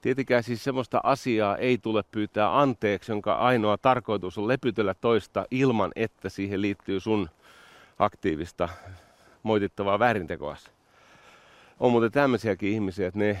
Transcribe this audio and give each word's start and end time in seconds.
Tietenkään 0.00 0.42
siis 0.42 0.64
semmoista 0.64 1.00
asiaa 1.02 1.56
ei 1.56 1.78
tule 1.78 2.04
pyytää 2.12 2.60
anteeksi, 2.60 3.12
jonka 3.12 3.34
ainoa 3.34 3.78
tarkoitus 3.78 4.38
on 4.38 4.48
lepytellä 4.48 4.94
toista 4.94 5.46
ilman, 5.50 5.92
että 5.96 6.28
siihen 6.28 6.62
liittyy 6.62 7.00
sun 7.00 7.30
aktiivista 7.98 8.68
moitittavaa 9.42 9.98
väärintekoa. 9.98 10.56
On 11.80 11.92
muuten 11.92 12.12
tämmöisiäkin 12.12 12.72
ihmisiä, 12.72 13.08
että 13.08 13.18
ne, 13.18 13.38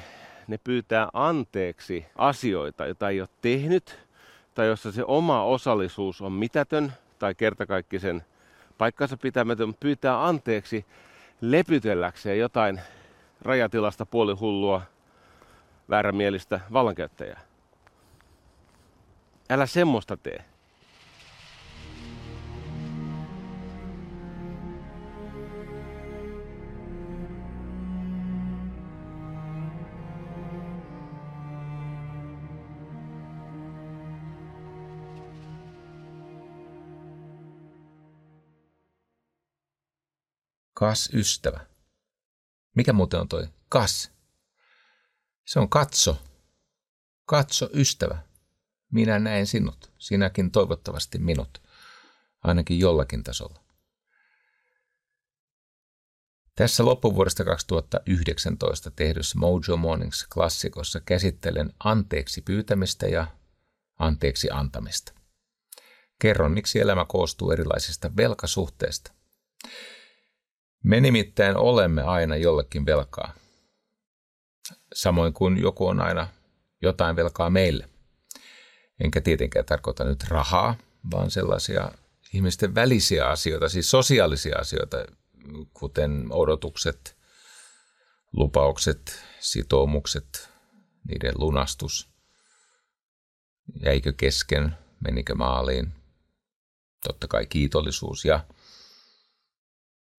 ne 0.48 0.58
pyytää 0.64 1.08
anteeksi 1.12 2.06
asioita, 2.16 2.86
joita 2.86 3.08
ei 3.08 3.20
ole 3.20 3.28
tehnyt, 3.42 3.98
tai 4.54 4.66
jossa 4.66 4.92
se 4.92 5.04
oma 5.04 5.44
osallisuus 5.44 6.20
on 6.20 6.32
mitätön 6.32 6.92
tai 7.18 7.34
kertakaikkisen 7.34 8.22
paikkansa 8.78 9.16
pitämätön, 9.16 9.74
pyytää 9.74 10.26
anteeksi 10.26 10.84
lepytelläkseen 11.40 12.38
jotain 12.38 12.80
rajatilasta 13.42 14.06
puolihullua 14.06 14.82
väärämielistä 15.90 16.60
vallankäyttäjää. 16.72 17.40
Älä 19.50 19.66
semmoista 19.66 20.16
tee. 20.16 20.44
Kas 40.74 41.10
ystävä. 41.14 41.60
Mikä 42.76 42.92
muuten 42.92 43.20
on 43.20 43.28
toi 43.28 43.48
kas? 43.68 44.19
Se 45.44 45.58
on 45.60 45.68
katso. 45.68 46.22
Katso 47.26 47.70
ystävä. 47.74 48.18
Minä 48.92 49.18
näen 49.18 49.46
sinut. 49.46 49.92
Sinäkin 49.98 50.50
toivottavasti 50.50 51.18
minut. 51.18 51.62
Ainakin 52.44 52.78
jollakin 52.78 53.22
tasolla. 53.22 53.60
Tässä 56.54 56.84
loppuvuodesta 56.84 57.44
2019 57.44 58.90
tehdyssä 58.90 59.38
Mojo 59.38 59.76
Mornings 59.76 60.26
klassikossa 60.34 61.00
käsittelen 61.00 61.72
anteeksi 61.84 62.42
pyytämistä 62.42 63.06
ja 63.06 63.26
anteeksi 63.98 64.48
antamista. 64.50 65.12
Kerron, 66.18 66.52
miksi 66.52 66.80
elämä 66.80 67.04
koostuu 67.04 67.50
erilaisista 67.50 68.16
velkasuhteista. 68.16 69.12
Me 70.84 71.00
nimittäin 71.00 71.56
olemme 71.56 72.02
aina 72.02 72.36
jollekin 72.36 72.86
velkaa. 72.86 73.34
Samoin 74.94 75.32
kuin 75.32 75.58
joku 75.58 75.86
on 75.86 76.00
aina 76.00 76.28
jotain 76.82 77.16
velkaa 77.16 77.50
meille. 77.50 77.88
Enkä 79.04 79.20
tietenkään 79.20 79.64
tarkoita 79.64 80.04
nyt 80.04 80.24
rahaa, 80.28 80.76
vaan 81.10 81.30
sellaisia 81.30 81.92
ihmisten 82.34 82.74
välisiä 82.74 83.28
asioita, 83.28 83.68
siis 83.68 83.90
sosiaalisia 83.90 84.58
asioita, 84.58 84.96
kuten 85.74 86.26
odotukset, 86.30 87.16
lupaukset, 88.32 89.22
sitoumukset, 89.40 90.48
niiden 91.08 91.34
lunastus. 91.36 92.10
Jäikö 93.84 94.12
kesken, 94.12 94.76
menikö 95.00 95.34
maaliin, 95.34 95.92
totta 97.04 97.28
kai 97.28 97.46
kiitollisuus 97.46 98.24
ja 98.24 98.44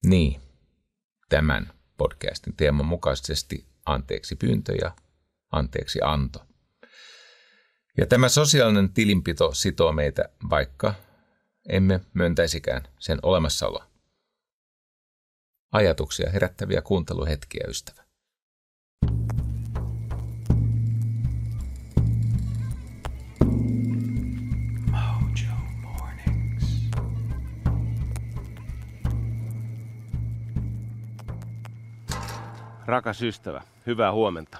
niin, 0.05 0.41
tämän 1.29 1.73
podcastin 1.97 2.55
teeman 2.55 2.85
mukaisesti 2.85 3.70
anteeksi 3.85 4.35
pyyntö 4.35 4.75
ja 4.81 4.95
anteeksi 5.51 5.99
anto. 6.03 6.45
Ja 7.97 8.05
tämä 8.05 8.29
sosiaalinen 8.29 8.93
tilinpito 8.93 9.53
sitoo 9.53 9.91
meitä, 9.91 10.29
vaikka 10.49 10.93
emme 11.69 11.99
myöntäisikään 12.13 12.83
sen 12.99 13.19
olemassaoloa. 13.23 13.91
Ajatuksia 15.71 16.29
herättäviä 16.29 16.81
kuunteluhetkiä, 16.81 17.63
ystävä. 17.67 18.03
Rakas 32.91 33.21
ystävä, 33.21 33.61
hyvää 33.85 34.11
huomenta. 34.11 34.57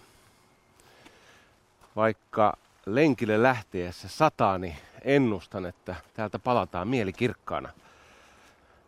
Vaikka 1.96 2.58
lenkille 2.86 3.44
lähtiessä 3.44 4.08
sataa, 4.08 4.58
niin 4.58 4.76
ennustan, 5.02 5.66
että 5.66 5.96
täältä 6.14 6.40
palataan 6.40 6.88
mieli 6.88 7.14
kirkkaana. 7.14 7.70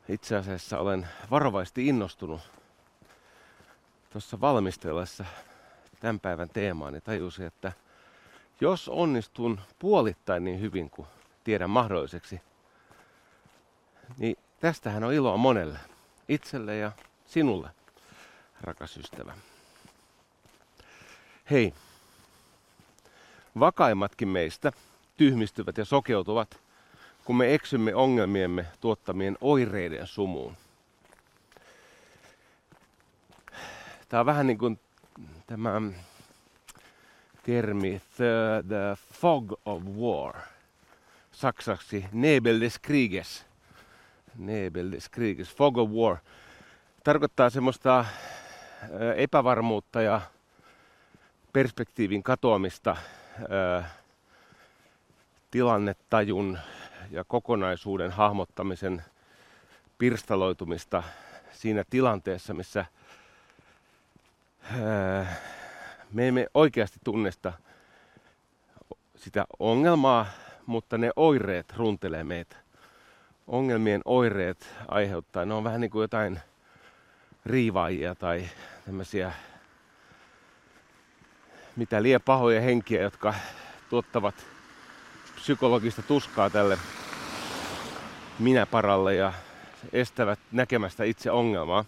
Itse 0.09 0.35
asiassa 0.35 0.79
olen 0.79 1.07
varovasti 1.31 1.87
innostunut 1.87 2.41
tuossa 4.11 4.41
valmistellessa 4.41 5.25
tämän 5.99 6.19
päivän 6.19 6.49
teemaan, 6.49 6.93
niin 6.93 7.03
tajusin, 7.03 7.45
että 7.45 7.71
jos 8.61 8.89
onnistun 8.89 9.59
puolittain 9.79 10.43
niin 10.43 10.59
hyvin 10.59 10.89
kuin 10.89 11.07
tiedän 11.43 11.69
mahdolliseksi, 11.69 12.41
niin 14.17 14.35
tästähän 14.59 15.03
on 15.03 15.13
iloa 15.13 15.37
monelle, 15.37 15.79
itselle 16.29 16.77
ja 16.77 16.91
sinulle 17.25 17.69
rakas 18.63 18.97
ystävä. 18.97 19.34
Hei, 21.51 21.74
vakaimmatkin 23.59 24.28
meistä 24.28 24.72
tyhmistyvät 25.18 25.78
ja 25.78 25.85
sokeutuvat, 25.85 26.59
kun 27.25 27.38
me 27.38 27.53
eksymme 27.53 27.96
ongelmiemme 27.96 28.66
tuottamien 28.81 29.38
oireiden 29.41 30.07
sumuun. 30.07 30.57
Tämä 34.09 34.19
on 34.19 34.25
vähän 34.25 34.47
niin 34.47 34.57
kuin 34.57 34.80
tämä 35.47 35.81
termi 37.44 38.01
the, 38.16 38.63
the 38.68 38.97
fog 39.13 39.53
of 39.66 39.84
war. 39.84 40.35
Saksaksi 41.31 42.06
Nebel 42.12 42.59
des 42.59 42.80
Krieges. 42.80 43.45
Nebel 44.38 44.91
des 44.91 45.09
Krieges, 45.09 45.56
fog 45.56 45.78
of 45.78 45.90
war. 45.90 46.18
Tarkoittaa 47.03 47.50
semmoista 47.50 48.06
epävarmuutta 49.16 50.01
ja 50.01 50.21
perspektiivin 51.53 52.23
katoamista, 52.23 52.95
tilannetajun 55.51 56.59
ja 57.11 57.23
kokonaisuuden 57.23 58.11
hahmottamisen 58.11 59.03
pirstaloitumista 59.97 61.03
siinä 61.51 61.83
tilanteessa, 61.89 62.53
missä 62.53 62.85
me 66.11 66.27
emme 66.27 66.47
oikeasti 66.53 67.00
tunnista 67.03 67.53
sitä 69.15 69.45
ongelmaa, 69.59 70.25
mutta 70.65 70.97
ne 70.97 71.11
oireet 71.15 71.73
runtelee 71.77 72.23
meitä. 72.23 72.55
Ongelmien 73.47 74.01
oireet 74.05 74.69
aiheuttaa, 74.88 75.45
ne 75.45 75.53
on 75.53 75.63
vähän 75.63 75.81
niin 75.81 75.91
kuin 75.91 76.01
jotain 76.01 76.39
riivaajia 77.45 78.15
tai 78.15 78.50
tämmöisiä 78.85 79.31
mitä 81.75 82.03
liian 82.03 82.21
pahoja 82.21 82.61
henkiä, 82.61 83.01
jotka 83.01 83.33
tuottavat 83.89 84.35
psykologista 85.35 86.01
tuskaa 86.01 86.49
tälle 86.49 86.77
minäparalle 88.39 89.16
ja 89.16 89.33
estävät 89.94 90.39
näkemästä 90.51 91.03
itse 91.03 91.31
ongelmaa. 91.31 91.85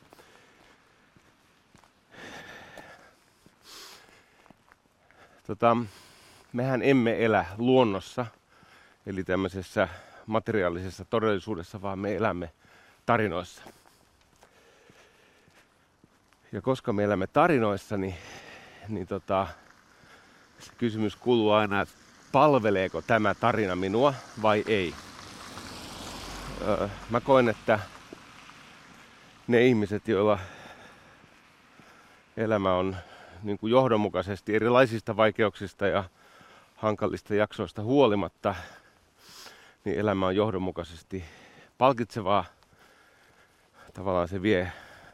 Tota, 5.48 5.78
mehän 6.54 6.82
emme 6.82 7.26
elä 7.26 7.46
luonnossa, 7.58 8.26
eli 9.06 9.24
tämmöisessä 9.24 9.88
materiaalisessa 10.26 11.06
todellisuudessa, 11.06 11.82
vaan 11.82 12.00
me 12.00 12.16
elämme 12.16 12.52
tarinoissa. 13.06 13.64
Ja 16.56 16.62
koska 16.62 16.94
me 16.94 17.04
elämme 17.04 17.28
tarinoissa, 17.28 17.98
niin, 17.98 18.16
niin 18.88 19.08
tota, 19.08 19.48
se 20.60 20.72
kysymys 20.78 21.16
kuuluu 21.16 21.52
aina, 21.52 21.82
että 21.82 21.96
palveleeko 22.32 23.02
tämä 23.02 23.34
tarina 23.34 23.76
minua 23.76 24.14
vai 24.42 24.64
ei. 24.68 24.94
Öö, 26.68 26.90
mä 27.10 27.22
koen, 27.22 27.50
että 27.50 27.80
ne 29.48 29.66
ihmiset, 29.66 30.08
joilla 30.08 30.40
elämä 32.38 32.74
on 32.74 32.98
niin 33.44 33.58
kuin 33.58 33.72
johdonmukaisesti 33.72 34.56
erilaisista 34.56 35.18
vaikeuksista 35.18 35.88
ja 35.88 36.04
hankalista 36.76 37.36
jaksoista 37.36 37.84
huolimatta, 37.84 38.56
niin 39.86 40.00
elämä 40.00 40.28
on 40.28 40.36
johdonmukaisesti 40.36 41.26
palkitsevaa. 41.78 42.46
Tavallaan 43.94 44.28
se 44.28 44.42
vie, 44.42 44.72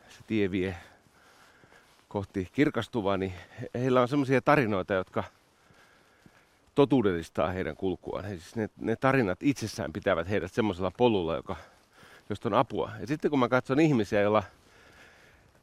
se 0.10 0.20
tie 0.28 0.52
vie 0.52 0.76
kohti 2.12 2.48
kirkastuvaa, 2.52 3.18
niin 3.18 3.34
heillä 3.76 4.02
on 4.02 4.08
semmoisia 4.08 4.42
tarinoita, 4.42 4.94
jotka 4.94 5.24
totuudellistaa 6.76 7.52
heidän 7.52 7.76
kulkuaan. 7.76 8.26
He, 8.26 8.38
siis 8.38 8.56
ne, 8.56 8.70
ne 8.80 8.96
tarinat 8.96 9.44
itsessään 9.44 9.94
pitävät 9.94 10.30
heidät 10.30 10.54
semmoisella 10.54 10.92
polulla, 10.98 11.36
joka, 11.36 11.56
josta 12.30 12.50
on 12.50 12.54
apua. 12.54 12.92
Ja 13.00 13.08
sitten 13.08 13.32
kun 13.32 13.40
mä 13.40 13.50
katson 13.50 13.80
ihmisiä, 13.80 14.22
joilla 14.22 14.44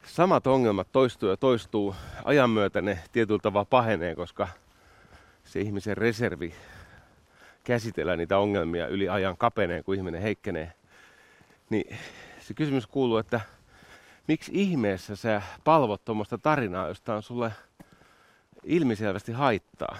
samat 0.04 0.46
ongelmat 0.46 0.88
toistuu 0.92 1.28
ja 1.28 1.36
toistuu, 1.36 1.94
ajan 2.24 2.50
myötä 2.50 2.82
ne 2.82 2.98
tietyllä 3.12 3.40
tavalla 3.42 3.64
pahenee, 3.64 4.14
koska 4.14 4.48
se 5.44 5.60
ihmisen 5.60 5.96
reservi 5.96 6.54
käsitellä 7.64 8.16
niitä 8.16 8.38
ongelmia 8.38 8.86
yli 8.86 9.08
ajan 9.08 9.36
kapenee, 9.36 9.82
kun 9.82 9.94
ihminen 9.94 10.22
heikkenee. 10.22 10.72
Niin 11.70 11.96
se 12.40 12.54
kysymys 12.54 12.86
kuuluu, 12.86 13.16
että 13.16 13.40
miksi 14.28 14.52
ihmeessä 14.54 15.16
sä 15.16 15.42
palvot 15.64 16.04
tuommoista 16.04 16.38
tarinaa, 16.38 16.88
josta 16.88 17.14
on 17.14 17.22
sulle 17.22 17.52
ilmiselvästi 18.64 19.32
haittaa? 19.32 19.98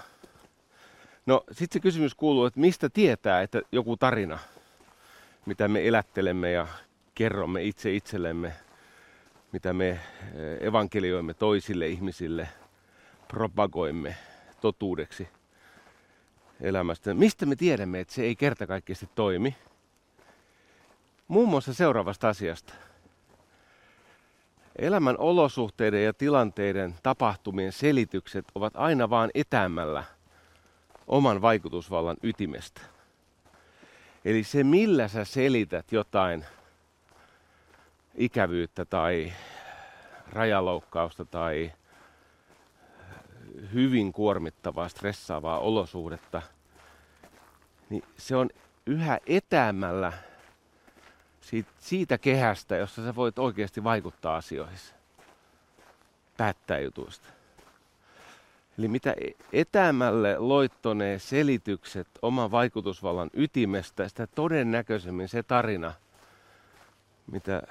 No 1.27 1.45
sitten 1.53 1.73
se 1.73 1.81
kysymys 1.81 2.15
kuuluu, 2.15 2.45
että 2.45 2.61
mistä 2.61 2.89
tietää, 2.89 3.43
että 3.43 3.63
joku 3.73 3.97
tarina, 3.97 4.39
mitä 5.47 5.69
me 5.69 5.89
elättelemme 5.89 6.53
ja 6.53 6.67
kerromme 7.15 7.63
itse 7.65 7.95
itsellemme, 7.95 8.53
mitä 9.53 9.73
me 9.73 9.89
eh, 9.89 10.01
evankelioimme 10.61 11.35
toisille 11.35 11.89
ihmisille, 11.89 12.49
propagoimme 13.29 14.17
totuudeksi 14.61 15.29
elämästä. 16.61 17.15
Mistä 17.15 17.47
me 17.47 17.57
tiedämme, 17.57 18.01
että 18.01 18.15
se 18.15 18.23
ei 18.23 18.37
kertakaikkisesti 18.37 19.09
toimi? 19.15 19.57
Muun 21.29 21.49
muassa 21.49 21.75
seuraavasta 21.75 22.29
asiasta. 22.29 22.75
Elämän 24.79 25.19
olosuhteiden 25.19 26.05
ja 26.05 26.13
tilanteiden 26.13 26.95
tapahtumien 27.03 27.73
selitykset 27.73 28.45
ovat 28.55 28.73
aina 28.77 29.11
vaan 29.11 29.31
etämällä 29.35 30.05
oman 31.07 31.43
vaikutusvallan 31.43 32.17
ytimestä. 32.23 32.81
Eli 34.25 34.45
se, 34.45 34.65
millä 34.65 35.09
sä 35.09 35.25
selität 35.25 35.93
jotain 35.93 36.45
ikävyyttä 38.15 38.85
tai 38.85 39.33
rajaloukkausta 40.33 41.25
tai 41.25 41.73
hyvin 43.75 44.13
kuormittavaa, 44.13 44.89
stressaavaa 44.89 45.59
olosuhdetta, 45.59 46.43
niin 47.91 48.03
se 48.17 48.37
on 48.37 48.51
yhä 48.87 49.19
etäämällä 49.27 50.13
siitä, 51.49 51.71
siitä 51.79 52.19
kehästä, 52.19 52.77
jossa 52.77 53.05
sä 53.05 53.15
voit 53.15 53.39
oikeasti 53.39 53.85
vaikuttaa 53.85 54.37
asioihin. 54.37 54.79
Päättää 56.37 56.79
jutuista. 56.79 57.29
Eli 58.79 58.89
mitä 58.89 59.15
etäämälle 59.53 60.39
loittonee 60.39 61.19
selitykset 61.19 62.09
oman 62.23 62.50
vaikutusvallan 62.50 63.31
ytimestä, 63.35 64.09
sitä 64.09 64.27
todennäköisemmin 64.27 65.29
se 65.29 65.43
tarina, 65.43 65.93
mitä 67.33 67.62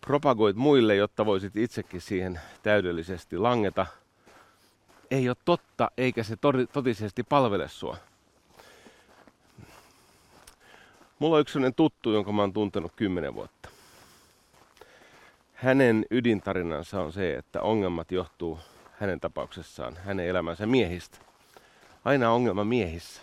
propagoit 0.00 0.56
muille, 0.56 0.96
jotta 0.96 1.26
voisit 1.26 1.56
itsekin 1.56 2.00
siihen 2.00 2.40
täydellisesti 2.62 3.38
langeta, 3.38 3.86
ei 5.10 5.28
ole 5.28 5.36
totta 5.44 5.90
eikä 5.96 6.22
se 6.22 6.36
totisesti 6.72 7.22
palvele 7.22 7.68
sua. 7.68 7.96
Mulla 11.24 11.36
on 11.36 11.40
yksi 11.40 11.52
sellainen 11.52 11.74
tuttu, 11.74 12.12
jonka 12.12 12.32
mä 12.32 12.42
oon 12.42 12.52
tuntenut 12.52 12.92
kymmenen 12.96 13.34
vuotta. 13.34 13.68
Hänen 15.54 16.06
ydintarinansa 16.10 17.00
on 17.00 17.12
se, 17.12 17.34
että 17.34 17.62
ongelmat 17.62 18.12
johtuu 18.12 18.58
hänen 19.00 19.20
tapauksessaan, 19.20 19.96
hänen 19.96 20.26
elämänsä 20.26 20.66
miehistä. 20.66 21.18
Aina 22.04 22.32
ongelma 22.32 22.64
miehissä. 22.64 23.22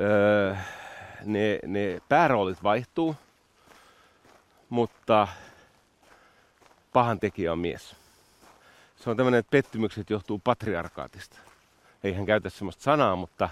Öö, 0.00 0.56
ne, 1.24 1.58
ne 1.66 2.00
pääroolit 2.08 2.62
vaihtuu, 2.62 3.16
mutta 4.68 5.28
pahan 6.92 7.20
tekijä 7.20 7.52
on 7.52 7.58
mies. 7.58 7.96
Se 8.96 9.10
on 9.10 9.16
tämmöinen, 9.16 9.38
että 9.38 9.50
pettymykset 9.50 10.10
johtuu 10.10 10.40
patriarkaatista. 10.44 11.38
Ei 12.04 12.14
hän 12.14 12.26
käytä 12.26 12.50
semmoista 12.50 12.82
sanaa, 12.82 13.16
mutta 13.16 13.48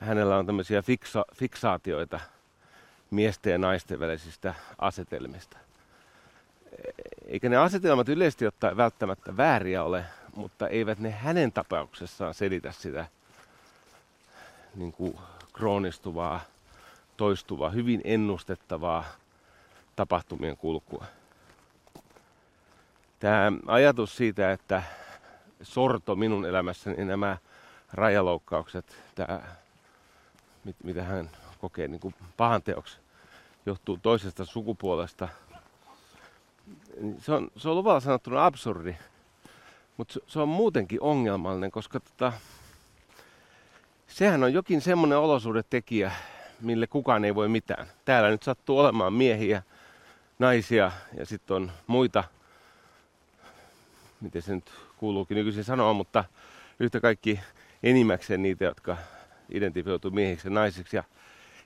hänellä 0.00 0.36
on 0.36 0.46
tämmöisiä 0.46 0.82
fiksa, 0.82 1.24
fiksaatioita 1.34 2.20
miesten 3.10 3.50
ja 3.50 3.58
naisten 3.58 4.00
välisistä 4.00 4.54
asetelmista. 4.78 5.58
Eikä 7.26 7.48
ne 7.48 7.56
asetelmat 7.56 8.08
yleisesti 8.08 8.46
ottaen 8.46 8.76
välttämättä 8.76 9.36
vääriä 9.36 9.84
ole, 9.84 10.04
mutta 10.36 10.68
eivät 10.68 10.98
ne 10.98 11.10
hänen 11.10 11.52
tapauksessaan 11.52 12.34
selitä 12.34 12.72
sitä 12.72 13.06
niin 14.74 14.92
kuin 14.92 15.18
kroonistuvaa, 15.52 16.40
toistuvaa, 17.16 17.70
hyvin 17.70 18.00
ennustettavaa 18.04 19.04
tapahtumien 19.96 20.56
kulkua. 20.56 21.04
Tämä 23.20 23.52
ajatus 23.66 24.16
siitä, 24.16 24.52
että 24.52 24.82
sorto 25.62 26.16
minun 26.16 26.44
elämässäni, 26.44 27.04
nämä 27.04 27.36
rajaloukkaukset, 27.92 28.96
tämä, 29.14 29.40
mitä 30.84 31.02
hän 31.02 31.30
kokee 31.58 31.88
niin 31.88 32.00
kuin 32.00 32.14
pahanteoksi, 32.36 32.98
johtuu 33.66 33.98
toisesta 34.02 34.44
sukupuolesta. 34.44 35.28
Se 37.18 37.32
on, 37.32 37.50
se 37.56 37.68
on 37.68 37.76
luvalla 37.76 38.00
sanottuna 38.00 38.46
absurdi, 38.46 38.96
mutta 39.96 40.18
se 40.26 40.40
on 40.40 40.48
muutenkin 40.48 41.02
ongelmallinen, 41.02 41.70
koska 41.70 42.00
tota, 42.00 42.32
sehän 44.06 44.44
on 44.44 44.52
jokin 44.52 44.80
semmoinen 44.80 45.18
olosuhdetekijä, 45.18 46.12
mille 46.60 46.86
kukaan 46.86 47.24
ei 47.24 47.34
voi 47.34 47.48
mitään. 47.48 47.86
Täällä 48.04 48.30
nyt 48.30 48.42
sattuu 48.42 48.78
olemaan 48.78 49.12
miehiä, 49.12 49.62
naisia 50.38 50.92
ja 51.14 51.26
sitten 51.26 51.56
on 51.56 51.70
muita, 51.86 52.24
miten 54.20 54.42
se 54.42 54.54
nyt 54.54 54.72
kuuluukin 54.96 55.34
nykyisin 55.34 55.64
sanoa, 55.64 55.92
mutta 55.92 56.24
yhtä 56.80 57.00
kaikki 57.00 57.40
enimmäkseen 57.82 58.42
niitä, 58.42 58.64
jotka 58.64 58.96
identifioituu 59.50 60.10
miehiksi 60.10 60.48
ja 60.48 60.54
naisiksi. 60.54 60.96
Ja 60.96 61.04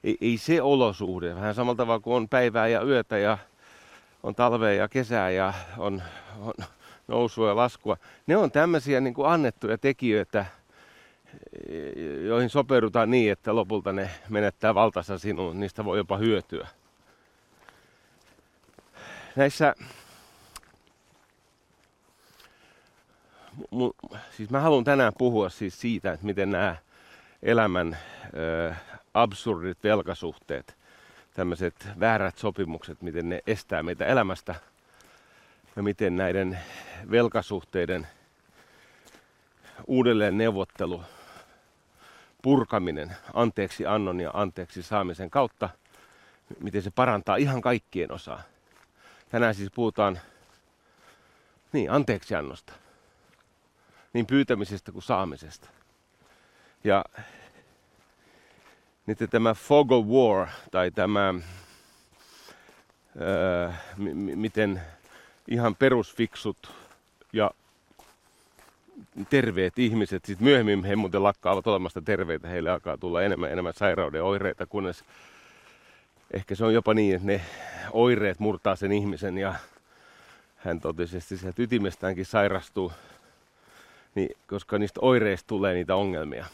ei, 0.05 0.17
ei 0.21 0.39
se 0.39 0.63
olosuhde, 0.63 1.35
vähän 1.35 1.55
samalla 1.55 1.77
tavalla 1.77 2.01
kuin 2.01 2.17
on 2.17 2.29
päivää 2.29 2.69
ja 2.69 2.83
yötä 2.83 3.19
ja 3.19 3.39
on 4.23 4.35
talvea 4.35 4.73
ja 4.73 4.89
kesää 4.89 5.31
ja 5.31 5.53
on, 5.79 6.03
on 6.41 6.55
nousua 7.09 7.49
ja 7.49 7.57
laskua. 7.57 7.97
Ne 8.27 8.37
on 8.37 8.51
tämmöisiä 8.51 9.01
niin 9.01 9.15
kuin 9.15 9.29
annettuja 9.29 9.79
tekijöitä, 9.79 10.47
joihin 12.27 12.51
sopeudutaan 12.51 13.11
niin, 13.11 13.33
että 13.33 13.55
lopulta 13.55 13.93
ne 13.93 14.11
menettää 14.29 14.75
valtansa 14.75 15.19
sinuun. 15.19 15.61
Niistä 15.61 15.85
voi 15.85 15.99
jopa 15.99 16.17
hyötyä 16.17 16.69
näissä, 19.37 19.75
mu, 23.71 23.93
siis 24.31 24.51
mä 24.51 24.61
haluan 24.61 24.85
tänään 24.85 25.13
puhua 25.19 25.49
siis 25.49 25.81
siitä, 25.81 26.13
että 26.13 26.27
miten 26.27 26.51
nämä 26.51 26.77
elämän 27.43 27.99
ö, 28.37 28.75
absurdit 29.15 29.85
velkasuhteet, 29.85 30.77
tämmöiset 31.35 31.89
väärät 32.01 32.39
sopimukset, 32.39 33.03
miten 33.03 33.29
ne 33.29 33.43
estää 33.47 33.83
meitä 33.83 34.07
elämästä 34.07 34.55
ja 35.77 35.83
miten 35.83 36.17
näiden 36.17 36.59
velkasuhteiden 37.11 38.07
uudelleen 39.87 40.39
neuvottelu, 40.39 41.03
purkaminen 42.43 43.17
anteeksi 43.35 43.87
annon 43.87 44.21
ja 44.21 44.31
anteeksi 44.35 44.83
saamisen 44.83 45.31
kautta, 45.31 45.69
miten 46.61 46.83
se 46.83 46.91
parantaa 46.91 47.37
ihan 47.37 47.61
kaikkien 47.61 48.13
osaa. 48.13 48.43
Tänään 49.29 49.55
siis 49.55 49.71
puhutaan 49.75 50.21
niin, 51.73 51.91
anteeksiannosta. 51.91 52.73
Niin 54.13 54.27
pyytämisestä 54.27 54.93
kuin 54.93 55.03
saamisesta. 55.03 55.69
Ja 56.85 57.05
nyt 59.07 59.19
tämä 59.31 59.55
fog 59.55 59.93
of 59.93 60.07
war, 60.07 60.49
tai 60.71 60.91
tämä, 60.91 61.35
öö, 63.21 63.69
m- 63.97 64.39
miten 64.39 64.83
ihan 65.49 65.77
perusfiksut 65.77 66.73
ja 67.33 67.51
terveet 69.31 69.79
ihmiset, 69.79 70.25
sitten 70.25 70.45
myöhemmin 70.45 70.85
he 70.85 70.97
muuten 70.97 71.23
lakkaavat 71.23 71.67
olemasta 71.67 72.03
terveitä, 72.03 72.49
heille 72.49 72.71
alkaa 72.71 72.97
tulla 72.97 73.23
enemmän 73.23 73.53
enemmän 73.53 73.75
sairauden 73.75 74.25
oireita, 74.25 74.67
kunnes 74.67 75.05
ehkä 76.31 76.55
se 76.55 76.65
on 76.65 76.75
jopa 76.75 76.95
niin, 76.95 77.15
että 77.15 77.27
ne 77.27 77.41
oireet 77.91 78.39
murtaa 78.39 78.77
sen 78.77 78.93
ihmisen 78.93 79.39
ja 79.39 79.55
hän 80.57 80.81
totisesti 80.81 81.37
sieltä 81.37 81.63
ytimestäänkin 81.63 82.27
sairastuu, 82.27 82.93
niin, 84.15 84.37
koska 84.47 84.79
niistä 84.79 85.01
oireista 85.03 85.49
tulee 85.49 85.75
niitä 85.75 85.97
ongelmia. 85.97 86.47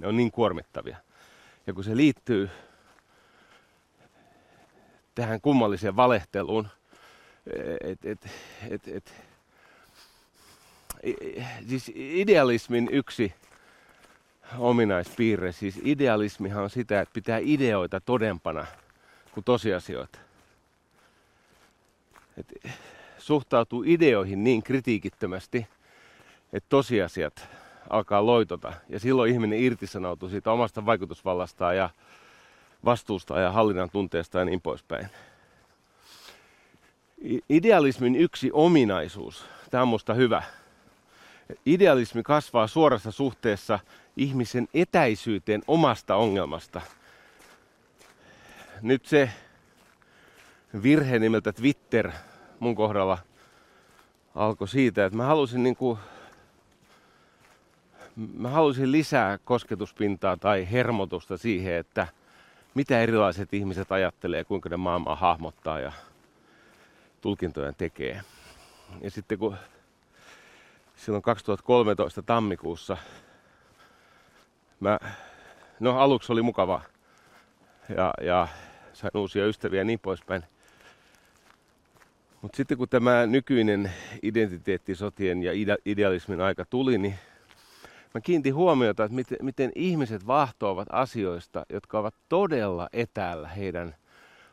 Ne 0.00 0.06
on 0.06 0.16
niin 0.16 0.30
kuormittavia. 0.30 0.96
Ja 1.66 1.72
kun 1.72 1.84
se 1.84 1.96
liittyy 1.96 2.50
tähän 5.14 5.40
kummalliseen 5.40 5.96
valehteluun, 5.96 6.68
että 7.80 8.10
et, 8.10 8.18
et, 8.70 8.88
et, 8.88 9.14
siis 11.68 11.92
idealismin 11.94 12.88
yksi 12.92 13.34
ominaispiirre, 14.58 15.52
siis 15.52 15.80
idealismihan 15.84 16.62
on 16.62 16.70
sitä, 16.70 17.00
että 17.00 17.12
pitää 17.12 17.38
ideoita 17.42 18.00
todempana 18.00 18.66
kuin 19.34 19.44
tosiasioita. 19.44 20.18
Et 22.36 22.72
suhtautuu 23.18 23.84
ideoihin 23.86 24.44
niin 24.44 24.62
kritiikittömästi, 24.62 25.66
että 26.52 26.68
tosiasiat 26.68 27.48
alkaa 27.90 28.26
loitota. 28.26 28.72
Ja 28.88 29.00
silloin 29.00 29.32
ihminen 29.32 29.58
irtisanoutuu 29.58 30.28
siitä 30.28 30.52
omasta 30.52 30.86
vaikutusvallastaan 30.86 31.76
ja 31.76 31.90
vastuusta 32.84 33.40
ja 33.40 33.52
hallinnan 33.52 33.90
tunteesta 33.90 34.38
ja 34.38 34.44
niin 34.44 34.60
poispäin. 34.60 35.08
Idealismin 37.48 38.16
yksi 38.16 38.50
ominaisuus, 38.52 39.44
tämä 39.70 39.82
on 39.82 39.88
musta 39.88 40.14
hyvä. 40.14 40.42
Idealismi 41.66 42.22
kasvaa 42.22 42.66
suorassa 42.66 43.10
suhteessa 43.10 43.78
ihmisen 44.16 44.68
etäisyyteen 44.74 45.62
omasta 45.68 46.16
ongelmasta. 46.16 46.80
Nyt 48.82 49.06
se 49.06 49.30
virhe 50.82 51.18
nimeltä 51.18 51.52
Twitter 51.52 52.10
mun 52.60 52.74
kohdalla 52.74 53.18
alkoi 54.34 54.68
siitä, 54.68 55.04
että 55.04 55.16
mä 55.16 55.24
halusin 55.24 55.62
niin 55.62 55.76
kuin 55.76 55.98
mä 58.34 58.48
halusin 58.48 58.92
lisää 58.92 59.38
kosketuspintaa 59.38 60.36
tai 60.36 60.70
hermotusta 60.72 61.36
siihen, 61.36 61.74
että 61.74 62.08
mitä 62.74 63.00
erilaiset 63.00 63.54
ihmiset 63.54 63.92
ajattelee, 63.92 64.44
kuinka 64.44 64.68
ne 64.68 64.76
maailmaa 64.76 65.16
hahmottaa 65.16 65.80
ja 65.80 65.92
tulkintoja 67.20 67.72
tekee. 67.72 68.20
Ja 69.00 69.10
sitten 69.10 69.38
kun 69.38 69.56
silloin 70.96 71.22
2013 71.22 72.22
tammikuussa 72.22 72.96
mä, 74.80 74.98
no 75.80 75.98
aluksi 75.98 76.32
oli 76.32 76.42
mukava 76.42 76.80
ja, 77.96 78.14
ja 78.22 78.48
sain 78.92 79.16
uusia 79.16 79.46
ystäviä 79.46 79.80
ja 79.80 79.84
niin 79.84 79.98
poispäin. 79.98 80.42
Mutta 82.42 82.56
sitten 82.56 82.78
kun 82.78 82.88
tämä 82.88 83.26
nykyinen 83.26 83.92
identiteettisotien 84.22 85.42
ja 85.42 85.52
idealismin 85.84 86.40
aika 86.40 86.64
tuli, 86.64 86.98
niin 86.98 87.14
mä 88.14 88.20
kiinnitin 88.20 88.54
huomiota, 88.54 89.04
että 89.04 89.14
miten, 89.14 89.38
miten 89.42 89.72
ihmiset 89.74 90.26
vahtoavat 90.26 90.88
asioista, 90.92 91.66
jotka 91.72 91.98
ovat 91.98 92.14
todella 92.28 92.88
etäällä 92.92 93.48
heidän 93.48 93.94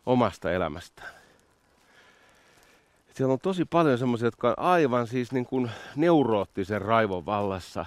omasta 0.06 0.52
elämästään. 0.52 1.10
Siellä 3.14 3.34
on 3.34 3.40
tosi 3.40 3.66
paljon 3.66 3.98
semmoisia, 3.98 4.28
jotka 4.28 4.48
on 4.48 4.60
aivan 4.60 5.08
siis 5.08 5.32
niin 5.32 5.46
kuin 5.46 5.72
neuroottisen 5.96 6.82
raivon 6.82 7.26
vallassa 7.26 7.86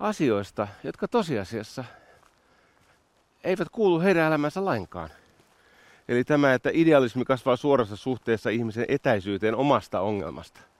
asioista, 0.00 0.68
jotka 0.84 1.08
tosiasiassa 1.08 1.84
eivät 3.44 3.68
kuulu 3.72 4.00
heidän 4.00 4.26
elämänsä 4.26 4.64
lainkaan. 4.64 5.10
Eli 6.08 6.24
tämä, 6.24 6.54
että 6.54 6.70
idealismi 6.72 7.24
kasvaa 7.24 7.56
suorassa 7.56 7.96
suhteessa 7.96 8.50
ihmisen 8.50 8.84
etäisyyteen 8.88 9.54
omasta 9.54 10.00
ongelmasta– 10.00 10.60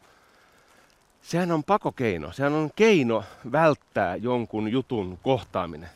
sehän 1.24 1.52
on 1.52 1.64
pakokeino. 1.64 2.32
Sehän 2.32 2.52
on 2.52 2.70
keino 2.76 3.24
välttää 3.52 4.16
jonkun 4.16 4.68
jutun 4.68 5.18
kohtaaminen. 5.22 5.90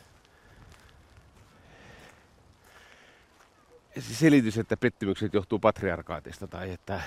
Selitys, 3.99 4.57
että 4.57 4.77
pettymykset 4.77 5.33
johtuu 5.33 5.59
patriarkaatista 5.59 6.47
tai 6.47 6.71
että 6.71 7.01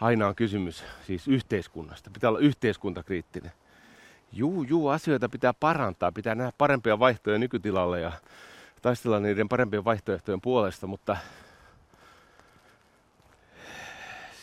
aina 0.00 0.28
on 0.28 0.34
kysymys 0.34 0.84
siis 1.06 1.28
yhteiskunnasta. 1.28 2.10
Pitää 2.10 2.30
olla 2.30 2.38
yhteiskuntakriittinen. 2.38 3.52
Juu, 4.32 4.62
juu, 4.62 4.88
asioita 4.88 5.28
pitää 5.28 5.54
parantaa, 5.54 6.12
pitää 6.12 6.34
nähdä 6.34 6.52
parempia 6.58 6.98
vaihtoehtoja 6.98 7.38
nykytilalle 7.38 8.00
ja 8.00 8.12
taistella 8.82 9.20
niiden 9.20 9.48
parempien 9.48 9.84
vaihtoehtojen 9.84 10.40
puolesta, 10.40 10.86
mutta 10.86 11.16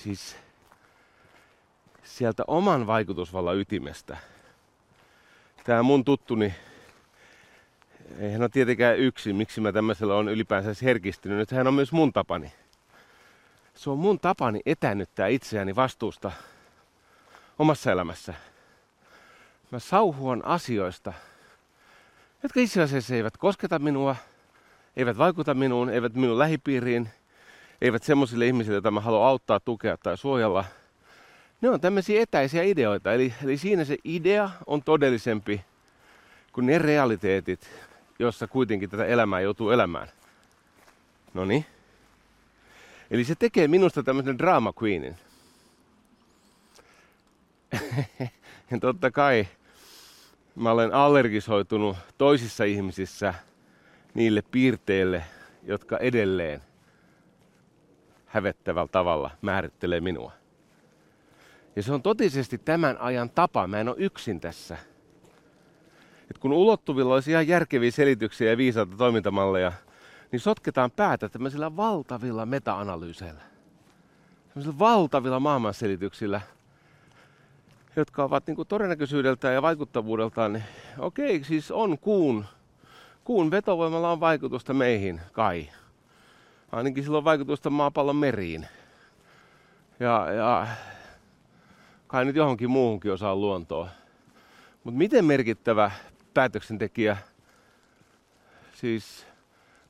siis 0.03 0.35
sieltä 2.21 2.43
oman 2.47 2.87
vaikutusvallan 2.87 3.57
ytimestä. 3.57 4.17
Tämä 5.63 5.83
mun 5.83 6.05
tuttuni, 6.05 6.53
eihän 8.19 8.41
ole 8.41 8.49
tietenkään 8.49 8.97
yksi, 8.97 9.33
miksi 9.33 9.61
mä 9.61 9.71
tämmöisellä 9.71 10.15
on 10.15 10.29
ylipäänsä 10.29 10.85
herkistynyt, 10.85 11.39
että 11.39 11.55
hän 11.55 11.67
on 11.67 11.73
myös 11.73 11.91
mun 11.91 12.13
tapani. 12.13 12.51
Se 13.75 13.89
on 13.89 13.97
mun 13.97 14.19
tapani 14.19 14.59
etännyttää 14.65 15.27
itseäni 15.27 15.75
vastuusta 15.75 16.31
omassa 17.59 17.91
elämässä. 17.91 18.33
Mä 19.71 19.79
sauhuan 19.79 20.45
asioista, 20.45 21.13
jotka 22.43 22.59
itse 22.59 22.81
asiassa 22.81 23.15
eivät 23.15 23.37
kosketa 23.37 23.79
minua, 23.79 24.15
eivät 24.97 25.17
vaikuta 25.17 25.53
minuun, 25.53 25.89
eivät 25.89 26.13
minun 26.13 26.39
lähipiiriin, 26.39 27.09
eivät 27.81 28.03
semmoisille 28.03 28.47
ihmisille, 28.47 28.75
joita 28.75 28.91
mä 28.91 28.99
haluan 28.99 29.27
auttaa, 29.27 29.59
tukea 29.59 29.97
tai 29.97 30.17
suojella– 30.17 30.65
ne 31.61 31.69
on 31.69 31.81
tämmöisiä 31.81 32.21
etäisiä 32.21 32.63
ideoita. 32.63 33.13
Eli, 33.13 33.33
eli 33.43 33.57
siinä 33.57 33.85
se 33.85 33.97
idea 34.03 34.49
on 34.67 34.83
todellisempi 34.83 35.61
kuin 36.53 36.65
ne 36.65 36.79
realiteetit, 36.79 37.69
jossa 38.19 38.47
kuitenkin 38.47 38.89
tätä 38.89 39.05
elämää 39.05 39.41
joutuu 39.41 39.69
elämään. 39.69 40.07
No 41.33 41.45
niin. 41.45 41.65
Eli 43.11 43.23
se 43.23 43.35
tekee 43.35 43.67
minusta 43.67 44.03
tämmöisen 44.03 44.37
drama 44.37 44.73
queenin. 44.83 45.15
ja 48.71 48.79
totta 48.81 49.11
kai 49.11 49.47
mä 50.55 50.71
olen 50.71 50.93
allergisoitunut 50.93 51.97
toisissa 52.17 52.63
ihmisissä 52.63 53.33
niille 54.13 54.41
piirteille, 54.41 55.23
jotka 55.63 55.97
edelleen 55.97 56.61
hävettävällä 58.25 58.89
tavalla 58.91 59.31
määrittelee 59.41 60.01
minua. 60.01 60.40
Ja 61.75 61.83
se 61.83 61.93
on 61.93 62.01
totisesti 62.01 62.57
tämän 62.57 62.97
ajan 62.97 63.29
tapa. 63.29 63.67
Mä 63.67 63.79
en 63.79 63.89
ole 63.89 63.95
yksin 63.99 64.39
tässä. 64.39 64.77
Et 66.31 66.37
kun 66.37 66.53
ulottuvilla 66.53 67.13
olisi 67.13 67.31
ihan 67.31 67.47
järkeviä 67.47 67.91
selityksiä 67.91 68.49
ja 68.49 68.57
viisaita 68.57 68.95
toimintamalleja, 68.97 69.71
niin 70.31 70.39
sotketaan 70.39 70.91
päätä 70.91 71.29
tämmöisillä 71.29 71.75
valtavilla 71.75 72.45
meta-analyyseillä. 72.45 73.41
Tämmöisillä 74.47 74.79
valtavilla 74.79 75.39
maailmanselityksillä, 75.39 76.41
jotka 77.95 78.23
ovat 78.23 78.47
niin 78.47 78.67
todennäköisyydeltään 78.67 79.53
ja 79.53 79.61
vaikuttavuudeltaan, 79.61 80.53
niin 80.53 80.63
okei, 80.97 81.43
siis 81.43 81.71
on 81.71 81.97
kuun, 81.97 82.45
kuun 83.23 83.51
vetovoimalla 83.51 84.11
on 84.11 84.19
vaikutusta 84.19 84.73
meihin, 84.73 85.21
kai. 85.31 85.69
Ainakin 86.71 87.03
sillä 87.03 87.17
on 87.17 87.23
vaikutusta 87.23 87.69
maapallon 87.69 88.15
meriin. 88.15 88.67
Ja, 89.99 90.31
ja 90.31 90.67
kai 92.11 92.25
nyt 92.25 92.35
johonkin 92.35 92.69
muuhunkin 92.69 93.11
osaan 93.11 93.41
luontoa. 93.41 93.89
Mutta 94.83 94.97
miten 94.97 95.25
merkittävä 95.25 95.91
päätöksentekijä 96.33 97.17
siis 98.73 99.25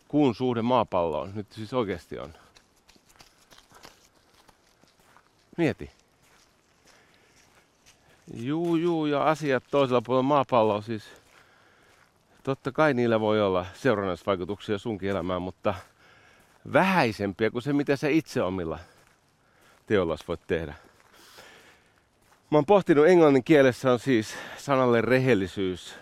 kuun 0.07 0.35
suhde 0.35 0.61
maapalloon 0.61 1.31
nyt 1.35 1.51
siis 1.51 1.73
oikeasti 1.73 2.19
on? 2.19 2.33
Mieti. 5.57 5.91
Juu, 8.33 8.75
juu, 8.75 9.05
ja 9.05 9.23
asiat 9.23 9.63
toisella 9.71 10.01
puolella 10.01 10.23
maapalloa 10.23 10.81
siis 10.81 11.03
totta 12.43 12.71
kai 12.71 12.93
niillä 12.93 13.19
voi 13.19 13.41
olla 13.41 13.65
seurannaisvaikutuksia 13.73 14.77
sunkin 14.77 15.09
elämään, 15.09 15.41
mutta 15.41 15.73
vähäisempiä 16.73 17.51
kuin 17.51 17.61
se, 17.61 17.73
mitä 17.73 17.95
sä 17.95 18.07
itse 18.07 18.41
omilla 18.41 18.79
teollas 19.85 20.27
voit 20.27 20.47
tehdä. 20.47 20.73
Mä 22.51 22.57
oon 22.57 22.65
pohtinut 22.65 23.07
englannin 23.07 23.43
kielessä 23.43 23.91
on 23.91 23.99
siis 23.99 24.35
sanalle 24.57 25.01
rehellisyys. 25.01 25.95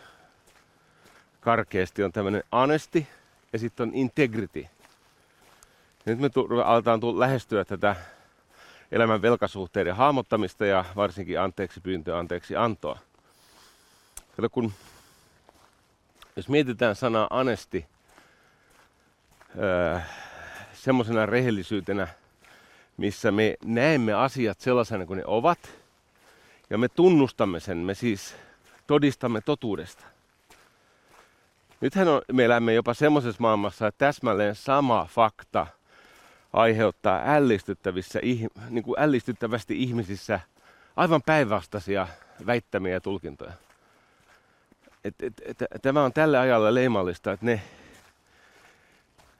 Karkeasti 1.41 2.03
on 2.03 2.11
tämmöinen 2.11 2.43
honesty 2.51 3.05
ja 3.53 3.59
sitten 3.59 3.89
on 3.89 3.95
integrity. 3.95 4.65
Nyt 6.05 6.19
me 6.19 6.29
tu- 6.29 6.47
aletaan 6.65 6.99
tu- 6.99 7.19
lähestyä 7.19 7.65
tätä 7.65 7.95
elämän 8.91 9.21
velkasuhteiden 9.21 9.95
hahmottamista 9.95 10.65
ja 10.65 10.85
varsinkin 10.95 11.39
anteeksi 11.39 11.81
pyyntöä, 11.81 12.19
anteeksi 12.19 12.55
antoa. 12.55 12.99
Kato, 14.35 14.49
kun 14.49 14.73
jos 16.35 16.49
mietitään 16.49 16.95
sanaa 16.95 17.27
anesti 17.29 17.85
öö, 19.59 19.99
semmoisena 20.73 21.25
rehellisyytenä, 21.25 22.07
missä 22.97 23.31
me 23.31 23.55
näemme 23.65 24.13
asiat 24.13 24.59
sellaisena 24.59 25.05
kuin 25.05 25.17
ne 25.17 25.23
ovat– 25.25 25.59
ja 26.69 26.77
me 26.77 26.89
tunnustamme 26.89 27.59
sen, 27.59 27.77
me 27.77 27.93
siis 27.93 28.35
todistamme 28.87 29.41
totuudesta. 29.41 30.05
Nythän 31.81 32.07
on, 32.07 32.21
me 32.31 32.45
elämme 32.45 32.73
jopa 32.73 32.93
semmoisessa 32.93 33.41
maailmassa, 33.41 33.87
että 33.87 34.05
täsmälleen 34.05 34.55
sama 34.55 35.07
fakta 35.11 35.67
aiheuttaa 36.53 37.21
ällistyttävissä, 37.25 38.19
niin 38.69 38.83
kuin 38.83 38.99
ällistyttävästi 38.99 39.83
ihmisissä 39.83 40.39
aivan 40.95 41.21
päinvastaisia 41.25 42.07
väittämiä 42.45 42.93
ja 42.93 43.01
tulkintoja. 43.01 43.53
Et, 45.03 45.15
et, 45.21 45.33
et, 45.45 45.57
tämä 45.81 46.03
on 46.03 46.13
tällä 46.13 46.39
ajalla 46.39 46.73
leimallista, 46.73 47.31
että 47.31 47.45
ne 47.45 47.61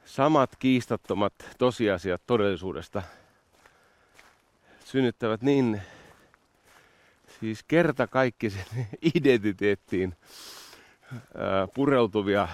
samat 0.04 0.56
kiistattomat 0.56 1.32
tosiasiat 1.58 2.22
todellisuudesta 2.26 3.02
synnyttävät 4.84 5.42
niin 5.42 5.82
siis 7.40 7.64
kerta 7.68 8.06
kaikki 8.06 8.50
sen 8.50 8.86
identiteettiin 9.14 10.14
pureutuvia, 11.74 12.48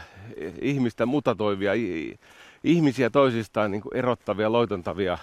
ihmistä 0.61 1.07
mutatoivia, 1.07 1.73
ihmisiä 2.65 3.11
toisistaan 3.11 3.71
niin 3.71 3.83
erottavia, 3.95 4.53
loitontavia, 4.53 5.19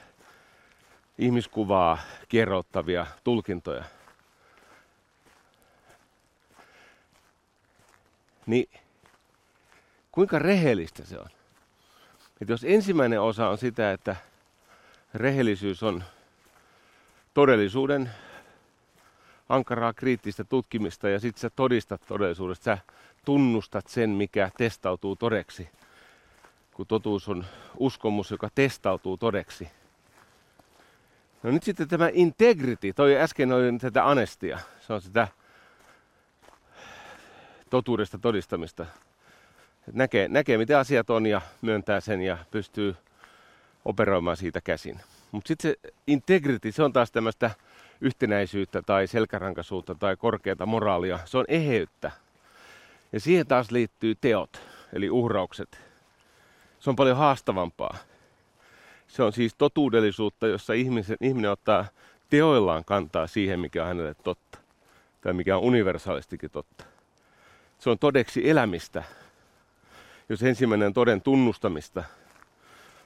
ihmiskuvaa 1.17 1.97
kierrottavia 2.27 3.05
tulkintoja. 3.23 3.83
Niin 8.45 8.69
kuinka 10.11 10.39
rehellistä 10.39 11.05
se 11.05 11.19
on? 11.19 11.29
Että 12.41 12.53
jos 12.53 12.63
ensimmäinen 12.63 13.21
osa 13.21 13.49
on 13.49 13.57
sitä, 13.57 13.91
että 13.91 14.15
rehellisyys 15.13 15.83
on 15.83 16.03
todellisuuden 17.33 18.09
ankaraa 19.55 19.93
kriittistä 19.93 20.43
tutkimista 20.43 21.09
ja 21.09 21.19
sitten 21.19 21.41
sä 21.41 21.49
todistat 21.49 22.01
todellisuudesta, 22.07 22.63
sä 22.63 22.77
tunnustat 23.25 23.87
sen, 23.87 24.09
mikä 24.09 24.49
testautuu 24.57 25.15
todeksi, 25.15 25.69
kun 26.73 26.87
totuus 26.87 27.29
on 27.29 27.45
uskomus, 27.77 28.31
joka 28.31 28.49
testautuu 28.55 29.17
todeksi. 29.17 29.69
No 31.43 31.51
nyt 31.51 31.63
sitten 31.63 31.87
tämä 31.87 32.09
integrity, 32.13 32.93
toi 32.93 33.17
äsken 33.17 33.51
oli 33.51 33.77
tätä 33.81 34.07
anestia, 34.07 34.59
se 34.79 34.93
on 34.93 35.01
sitä 35.01 35.27
totuudesta 37.69 38.17
todistamista. 38.17 38.85
Näkee, 39.91 40.27
näkee, 40.27 40.57
miten 40.57 40.77
asiat 40.77 41.09
on 41.09 41.25
ja 41.25 41.41
myöntää 41.61 41.99
sen 41.99 42.21
ja 42.21 42.37
pystyy 42.51 42.95
operoimaan 43.85 44.37
siitä 44.37 44.61
käsin. 44.61 44.99
Mutta 45.31 45.47
sitten 45.47 45.71
se 45.71 45.93
integrity, 46.07 46.71
se 46.71 46.83
on 46.83 46.93
taas 46.93 47.11
tämmöistä 47.11 47.51
yhtenäisyyttä 48.01 48.81
tai 48.81 49.07
selkärankaisuutta 49.07 49.95
tai 49.95 50.15
korkeata 50.15 50.65
moraalia. 50.65 51.19
Se 51.25 51.37
on 51.37 51.45
eheyttä. 51.47 52.11
Ja 53.11 53.19
siihen 53.19 53.47
taas 53.47 53.71
liittyy 53.71 54.15
teot, 54.21 54.61
eli 54.93 55.09
uhraukset. 55.09 55.79
Se 56.79 56.89
on 56.89 56.95
paljon 56.95 57.17
haastavampaa. 57.17 57.97
Se 59.07 59.23
on 59.23 59.33
siis 59.33 59.55
totuudellisuutta, 59.57 60.47
jossa 60.47 60.73
ihmisen, 60.73 61.17
ihminen 61.21 61.51
ottaa 61.51 61.85
teoillaan 62.29 62.85
kantaa 62.85 63.27
siihen, 63.27 63.59
mikä 63.59 63.81
on 63.81 63.87
hänelle 63.87 64.13
totta. 64.13 64.57
Tai 65.21 65.33
mikä 65.33 65.57
on 65.57 65.63
universaalistikin 65.63 66.51
totta. 66.51 66.85
Se 67.79 67.89
on 67.89 67.99
todeksi 67.99 68.49
elämistä. 68.49 69.03
Jos 70.29 70.43
ensimmäinen 70.43 70.85
on 70.85 70.93
toden 70.93 71.21
tunnustamista, 71.21 72.03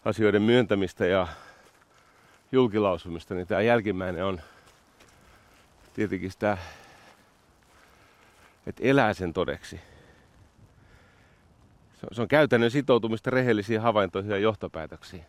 asioiden 0.05 0.41
myöntämistä 0.41 1.05
ja 1.05 1.27
julkilausumista, 2.51 3.35
niin 3.35 3.47
tämä 3.47 3.61
jälkimmäinen 3.61 4.25
on 4.25 4.41
tietenkin 5.97 6.31
sitä, 6.31 6.57
että 8.67 8.83
elää 8.83 9.13
sen 9.13 9.33
todeksi. 9.33 9.79
Se 12.11 12.21
on 12.21 12.27
käytännön 12.27 12.71
sitoutumista 12.71 13.29
rehellisiin 13.29 13.81
havaintoihin 13.81 14.31
ja 14.31 14.37
johtopäätöksiin. 14.37 15.25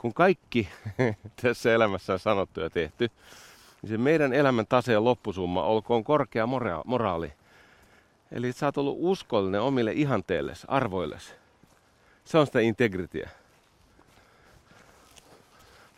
Kun 0.00 0.14
kaikki 0.14 0.68
tässä 1.42 1.74
elämässä 1.74 2.12
on 2.12 2.18
sanottu 2.18 2.60
ja 2.60 2.70
tehty, 2.70 3.10
niin 3.82 3.90
se 3.90 3.98
meidän 3.98 4.32
elämän 4.32 4.66
taseen 4.66 5.04
loppusumma 5.04 5.62
olkoon 5.62 6.04
korkea 6.04 6.46
moraali. 6.84 7.32
Eli 8.32 8.52
sä 8.52 8.66
oot 8.66 8.78
ollut 8.78 8.96
uskollinen 8.98 9.60
omille 9.60 9.92
ihanteillesi, 9.92 10.66
arvoillesi. 10.68 11.34
Se 12.24 12.38
on 12.38 12.46
sitä 12.46 12.60
integrityä. 12.60 13.30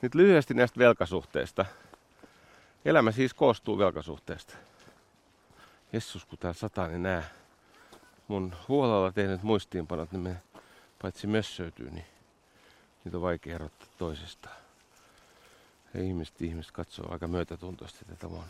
Nyt 0.07 0.14
lyhyesti 0.14 0.55
näistä 0.55 0.79
velkasuhteista. 0.79 1.64
Elämä 2.85 3.12
siis 3.12 3.35
koostuu 3.35 3.79
velkasuhteesta. 3.79 4.55
Jessus, 5.92 6.25
kun 6.25 6.38
tää 6.38 6.53
sataa, 6.53 6.88
niin 6.88 7.03
nää 7.03 7.23
mun 8.29 8.55
huolella 8.69 9.12
tehnyt 9.12 9.42
muistiinpanot, 9.42 10.12
niin 10.12 10.21
me 10.21 10.37
paitsi 11.03 11.27
mössöytyy, 11.27 11.90
niin 11.90 12.05
niitä 13.05 13.16
on 13.19 13.23
vaikea 13.23 13.55
erottaa 13.55 13.88
toisistaan. 13.99 14.57
Ja 15.95 16.03
ihmiset, 16.03 16.42
ihmiset 16.42 16.73
katsoo 16.73 17.12
aika 17.12 17.29
myötätuntoisesti 17.29 18.05
tätä 18.05 18.29
mun 18.29 18.45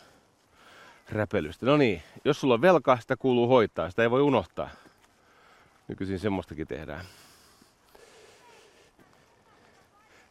räpelystä. 1.08 1.66
No 1.66 1.76
niin, 1.76 2.02
jos 2.24 2.40
sulla 2.40 2.54
on 2.54 2.60
velka, 2.60 2.98
sitä 3.00 3.16
kuuluu 3.16 3.48
hoitaa, 3.48 3.90
sitä 3.90 4.02
ei 4.02 4.10
voi 4.10 4.22
unohtaa. 4.22 4.70
Nykyisin 5.88 6.18
semmoistakin 6.18 6.66
tehdään. 6.66 7.04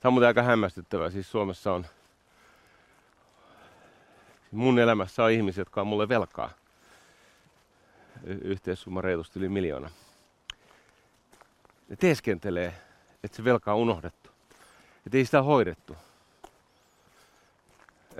Tämä 0.05 0.09
on 0.09 0.13
muuten 0.13 0.27
aika 0.27 0.43
hämmästyttävää. 0.43 1.09
Siis 1.09 1.31
Suomessa 1.31 1.73
on, 1.73 1.85
mun 4.51 4.79
elämässä 4.79 5.23
on 5.23 5.31
ihmisiä, 5.31 5.61
jotka 5.61 5.81
on 5.81 5.87
mulle 5.87 6.09
velkaa. 6.09 6.49
Yhteissumma 8.23 9.01
reilusti 9.01 9.39
yli 9.39 9.49
miljoona. 9.49 9.89
Ne 11.89 11.95
teeskentelee, 11.95 12.73
että 13.23 13.37
se 13.37 13.43
velka 13.43 13.73
on 13.73 13.79
unohdettu. 13.79 14.29
Että 15.05 15.17
ei 15.17 15.25
sitä 15.25 15.41
hoidettu. 15.41 15.95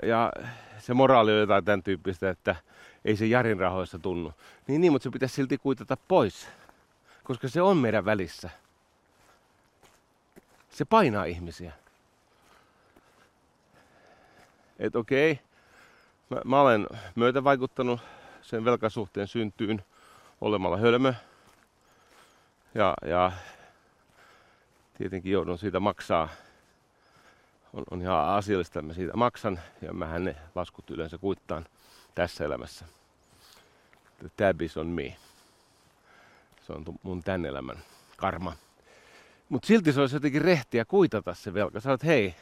Ja 0.02 0.32
se 0.78 0.94
moraali 0.94 1.32
on 1.32 1.38
jotain 1.38 1.64
tämän 1.64 1.82
tyyppistä, 1.82 2.30
että 2.30 2.56
ei 3.04 3.16
se 3.16 3.26
Jarin 3.26 3.58
rahoissa 3.58 3.98
tunnu. 3.98 4.32
Niin, 4.66 4.80
niin 4.80 4.92
mutta 4.92 5.04
se 5.04 5.10
pitäisi 5.10 5.34
silti 5.34 5.58
kuitata 5.58 5.96
pois, 6.08 6.48
koska 7.24 7.48
se 7.48 7.62
on 7.62 7.76
meidän 7.76 8.04
välissä. 8.04 8.50
Se 10.76 10.84
painaa 10.84 11.24
ihmisiä. 11.24 11.72
Että 14.78 14.98
okei, 14.98 15.40
mä, 16.30 16.40
mä 16.44 16.60
olen 16.60 17.44
vaikuttanut 17.44 18.00
sen 18.42 18.64
velkasuhteen 18.64 19.28
syntyyn 19.28 19.84
olemalla 20.40 20.76
hölmö. 20.76 21.14
Ja, 22.74 22.94
ja 23.06 23.32
tietenkin 24.98 25.32
joudun 25.32 25.58
siitä 25.58 25.80
maksaa. 25.80 26.28
On, 27.72 27.84
on 27.90 28.02
ihan 28.02 28.28
asiallista, 28.28 28.78
että 28.78 28.86
mä 28.86 28.94
siitä 28.94 29.16
maksan 29.16 29.60
ja 29.82 29.92
mähän 29.92 30.24
ne 30.24 30.36
laskut 30.54 30.90
yleensä 30.90 31.18
kuittaan 31.18 31.66
tässä 32.14 32.44
elämässä. 32.44 32.84
The 34.18 34.30
tab 34.36 34.62
is 34.62 34.76
on 34.76 34.86
me. 34.86 35.16
Se 36.66 36.72
on 36.72 36.84
mun 37.02 37.22
tän 37.22 37.46
elämän 37.46 37.78
karma. 38.16 38.65
Mutta 39.48 39.66
silti 39.66 39.92
se 39.92 40.00
olisi 40.00 40.16
jotenkin 40.16 40.42
rehtiä 40.42 40.84
kuitata 40.84 41.34
se 41.34 41.54
velka. 41.54 41.80
Sä 41.80 41.90
oot, 41.90 42.04
hei, 42.04 42.34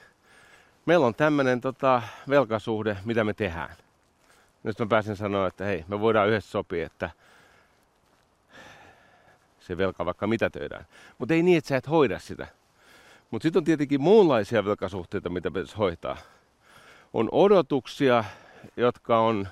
meillä 0.87 1.07
on 1.07 1.15
tämmöinen 1.15 1.61
tota, 1.61 2.03
velkasuhde, 2.29 2.97
mitä 3.05 3.25
me 3.25 3.35
tehdään. 3.35 3.77
Nyt 4.63 4.79
mä 4.79 4.87
pääsin 4.87 5.17
sanoa, 5.17 5.47
että 5.47 5.65
hei, 5.65 5.85
me 5.89 6.01
voidaan 6.01 6.29
yhdessä 6.29 6.51
sopia, 6.51 6.87
että 6.87 7.11
se 9.61 9.77
velka 9.77 10.05
vaikka 10.05 10.27
mitä 10.27 10.51
töidään. 10.51 10.87
Mutta 11.19 11.35
ei 11.35 11.43
niin, 11.43 11.59
että 11.59 11.69
sä 11.69 11.77
et 11.77 11.89
hoida 11.89 12.19
sitä. 12.19 12.47
Mutta 13.31 13.43
sitten 13.43 13.61
on 13.61 13.65
tietenkin 13.65 14.01
muunlaisia 14.01 14.65
velkasuhteita, 14.65 15.29
mitä 15.29 15.51
pitäisi 15.51 15.77
hoitaa. 15.77 16.17
On 17.13 17.29
odotuksia, 17.33 18.25
jotka 18.77 19.19
on 19.19 19.49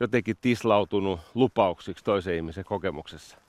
jotenkin 0.00 0.36
tislautunut 0.40 1.20
lupauksiksi 1.34 2.04
toisen 2.04 2.34
ihmisen 2.34 2.64
kokemuksessa. 2.64 3.43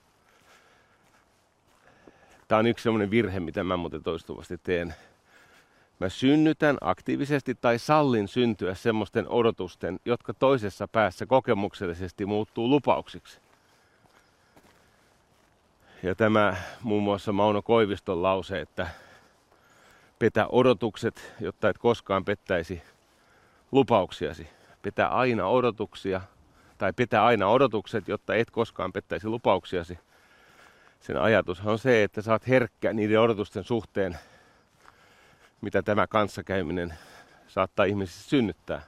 Tämä 2.48 2.60
on 2.60 2.68
yksi 2.68 2.84
sellainen 2.84 3.12
virhe, 3.12 3.40
mitä 3.40 3.64
mä 3.64 3.78
muuten 3.78 4.04
toistuvasti 4.04 4.58
teen. 4.58 4.96
Mä 6.00 6.10
synnytän 6.10 6.78
aktiivisesti 6.82 7.56
tai 7.56 7.80
sallin 7.80 8.28
syntyä 8.28 8.76
semmoisten 8.76 9.30
odotusten, 9.30 10.00
jotka 10.06 10.34
toisessa 10.34 10.88
päässä 10.88 11.26
kokemuksellisesti 11.26 12.26
muuttuu 12.26 12.70
lupauksiksi. 12.70 13.40
Ja 16.04 16.16
tämä 16.16 16.56
muun 16.82 17.04
muassa 17.04 17.32
Mauno 17.32 17.62
Koiviston 17.62 18.24
lause, 18.24 18.62
että 18.62 18.88
petä 20.20 20.48
odotukset, 20.50 21.34
jotta 21.40 21.70
et 21.70 21.78
koskaan 21.78 22.26
pettäisi 22.26 22.82
lupauksiasi. 23.72 24.48
Petä 24.82 25.08
aina 25.08 25.48
odotuksia, 25.48 26.22
tai 26.78 26.94
petä 26.94 27.26
aina 27.26 27.48
odotukset, 27.48 28.08
jotta 28.08 28.36
et 28.36 28.52
koskaan 28.52 28.94
pettäisi 28.94 29.28
lupauksiasi 29.28 30.00
sen 31.02 31.22
ajatus 31.22 31.62
on 31.66 31.80
se, 31.80 32.04
että 32.04 32.22
oot 32.32 32.48
herkkä 32.48 32.94
niiden 32.94 33.20
odotusten 33.20 33.64
suhteen, 33.64 34.20
mitä 35.62 35.82
tämä 35.82 36.08
kanssakäyminen 36.08 36.94
saattaa 37.48 37.86
ihmisissä 37.86 38.30
synnyttää. 38.30 38.82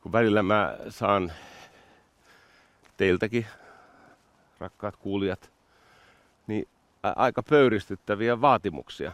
Kun 0.00 0.12
välillä 0.12 0.42
mä 0.42 0.76
saan 0.88 1.32
teiltäkin, 2.96 3.46
rakkaat 4.58 4.96
kuulijat, 4.96 5.50
niin 6.46 6.68
aika 7.02 7.42
pöyristyttäviä 7.42 8.40
vaatimuksia. 8.40 9.12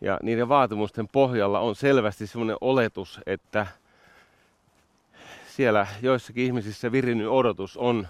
Ja 0.00 0.18
niiden 0.22 0.48
vaatimusten 0.48 1.08
pohjalla 1.08 1.60
on 1.60 1.76
selvästi 1.76 2.26
sellainen 2.26 2.56
oletus, 2.60 3.20
että 3.26 3.66
siellä 5.58 5.86
joissakin 6.02 6.44
ihmisissä 6.44 6.92
virinnyt 6.92 7.26
odotus 7.26 7.76
on 7.76 8.08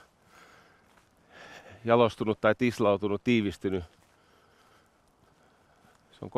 jalostunut 1.84 2.40
tai 2.40 2.54
tislautunut, 2.54 3.24
tiivistynyt. 3.24 3.84
Se 6.12 6.18
on 6.22 6.30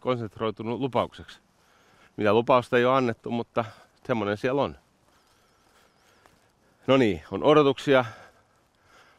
konsentroitunut 0.00 0.80
lupaukseksi. 0.80 1.40
Mitä 2.16 2.32
lupausta 2.32 2.78
ei 2.78 2.84
ole 2.84 2.96
annettu, 2.96 3.30
mutta 3.30 3.64
semmoinen 4.06 4.36
siellä 4.36 4.62
on. 4.62 4.76
No 6.86 6.96
niin, 6.96 7.22
on 7.30 7.44
odotuksia, 7.44 8.04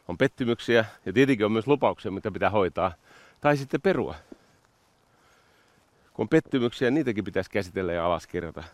on 0.08 0.18
pettymyksiä 0.18 0.84
ja 1.06 1.12
tietenkin 1.12 1.46
on 1.46 1.52
myös 1.52 1.66
lupauksia, 1.66 2.10
mitä 2.10 2.30
pitää 2.30 2.50
hoitaa. 2.50 2.92
Tai 3.40 3.56
sitten 3.56 3.80
perua. 3.80 4.14
Kun 6.12 6.24
on 6.24 6.28
pettymyksiä, 6.28 6.90
niitäkin 6.90 7.24
pitäisi 7.24 7.50
käsitellä 7.50 7.92
ja 7.92 8.06
alaskirjata. 8.06 8.64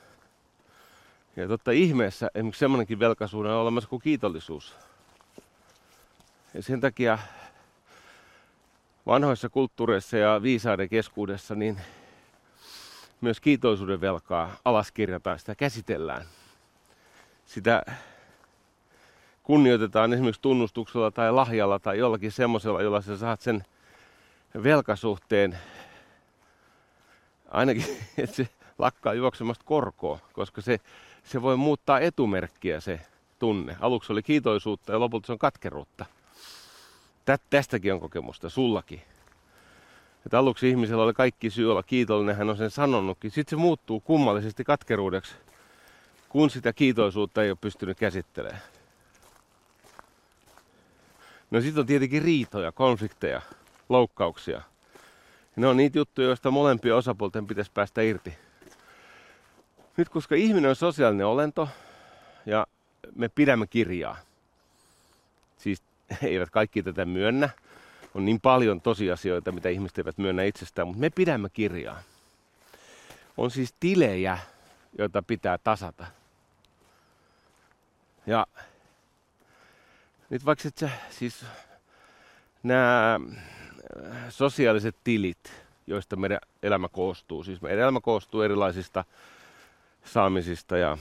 Ja 1.37 1.49
totta 1.49 1.71
ihmeessä 1.71 2.31
esimerkiksi 2.35 2.59
semmoinenkin 2.59 2.99
velkaisuuden 2.99 3.53
on 3.53 3.59
olemassa 3.59 3.89
kuin 3.89 4.03
kiitollisuus. 4.03 4.75
Ja 6.55 6.63
sen 6.63 6.81
takia 6.81 7.19
vanhoissa 9.07 9.49
kulttuureissa 9.49 10.17
ja 10.17 10.43
viisaiden 10.43 10.89
keskuudessa 10.89 11.55
niin 11.55 11.81
myös 13.21 13.41
kiitollisuuden 13.41 14.01
velkaa 14.01 14.57
alaskirjataan, 14.65 15.39
sitä 15.39 15.55
käsitellään. 15.55 16.27
Sitä 17.47 17.83
kunnioitetaan 19.43 20.13
esimerkiksi 20.13 20.43
tunnustuksella 20.43 21.11
tai 21.11 21.33
lahjalla 21.33 21.79
tai 21.79 21.99
jollakin 21.99 22.33
semmoisella, 22.33 22.83
jolla 22.83 23.01
sä 23.01 23.17
saat 23.17 23.41
sen 23.41 23.65
velkasuhteen 24.63 25.59
ainakin, 27.51 27.85
että 28.19 28.37
se 28.37 28.49
lakkaa 28.79 29.15
juoksemasta 29.15 29.65
korkoa, 29.65 30.19
koska 30.33 30.61
se, 30.61 30.81
se 31.25 31.43
voi 31.43 31.57
muuttaa 31.57 32.01
etumerkkiä 32.01 32.81
se 32.81 33.01
tunne. 33.39 33.77
Aluksi 33.81 34.13
oli 34.13 34.23
kiitoisuutta 34.23 34.93
ja 34.93 35.01
lopulta 35.01 35.27
se 35.27 35.33
on 35.33 35.39
katkeruutta. 35.39 36.07
Tä, 37.25 37.39
tästäkin 37.51 37.93
on 37.93 38.01
kokemusta, 38.01 38.49
sullakin. 38.49 39.03
Että 40.27 40.39
aluksi 40.39 40.69
ihmisellä 40.69 41.03
oli 41.03 41.13
kaikki 41.13 41.51
syy 41.51 41.71
olla 41.71 41.83
kiitollinen, 41.83 42.37
hän 42.37 42.51
on 42.51 42.57
sen 42.57 42.71
sanonutkin. 42.71 43.31
Sitten 43.31 43.51
se 43.51 43.63
muuttuu 43.63 44.01
kummallisesti 44.01 44.65
katkeruudeksi, 44.65 45.35
kun 46.29 46.51
sitä 46.51 46.73
kiitoisuutta 46.73 47.43
ei 47.43 47.51
ole 47.51 47.59
pystynyt 47.61 47.99
käsittelemään. 47.99 48.63
No 51.51 51.61
sitten 51.61 51.81
on 51.81 51.87
tietenkin 51.87 52.23
riitoja, 52.23 52.73
konflikteja, 52.73 53.43
loukkauksia. 53.89 54.63
Ne 55.57 55.67
on 55.67 55.77
niitä 55.77 55.99
juttuja, 55.99 56.29
joista 56.29 56.51
molempia 56.51 56.97
osapuolten 56.97 57.47
pitäisi 57.47 57.71
päästä 57.75 58.03
irti. 58.03 58.35
Nyt 59.97 60.09
koska 60.09 60.35
ihminen 60.35 60.69
on 60.69 60.77
sosiaalinen 60.77 61.27
olento 61.27 61.69
ja 62.47 62.67
me 63.15 63.29
pidämme 63.29 63.67
kirjaa, 63.67 64.17
siis 65.59 65.83
eivät 66.23 66.51
kaikki 66.51 66.83
tätä 66.83 67.05
myönnä, 67.05 67.49
on 68.15 68.25
niin 68.25 68.41
paljon 68.41 68.81
tosiasioita, 68.81 69.53
mitä 69.53 69.69
ihmiset 69.69 69.99
eivät 69.99 70.19
myönnä 70.19 70.43
itsestään, 70.43 70.89
mutta 70.89 71.01
me 71.01 71.11
pidämme 71.11 71.49
kirjaa. 71.49 72.03
On 73.37 73.51
siis 73.51 73.75
tilejä, 73.81 74.39
joita 74.99 75.23
pitää 75.23 75.59
tasata. 75.59 76.07
Ja 78.27 78.47
nyt 80.31 80.45
vaikka 80.45 80.69
että 80.69 80.89
siis 81.11 81.45
nämä 82.63 83.21
sosiaaliset 84.29 84.97
tilit, 85.05 85.53
joista 85.87 86.17
meidän 86.17 86.39
elämä 86.63 86.89
koostuu. 86.89 87.45
Siis 87.45 87.63
meidän 87.63 87.83
elämä 87.83 88.01
koostuu 88.01 88.43
erilaisista 88.43 89.05
saamisista 90.05 90.77
ja 90.77 90.99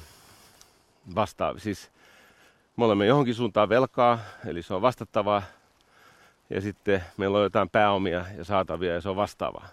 vastaavista. 1.15 1.63
Siis 1.63 1.91
me 2.77 2.85
olemme 2.85 3.05
johonkin 3.05 3.35
suuntaan 3.35 3.69
velkaa, 3.69 4.19
eli 4.45 4.61
se 4.61 4.73
on 4.73 4.81
vastattavaa. 4.81 5.43
Ja 6.49 6.61
sitten 6.61 7.03
meillä 7.17 7.37
on 7.37 7.43
jotain 7.43 7.69
pääomia 7.69 8.25
ja 8.37 8.43
saatavia 8.43 8.93
ja 8.93 9.01
se 9.01 9.09
on 9.09 9.15
vastaavaa. 9.15 9.67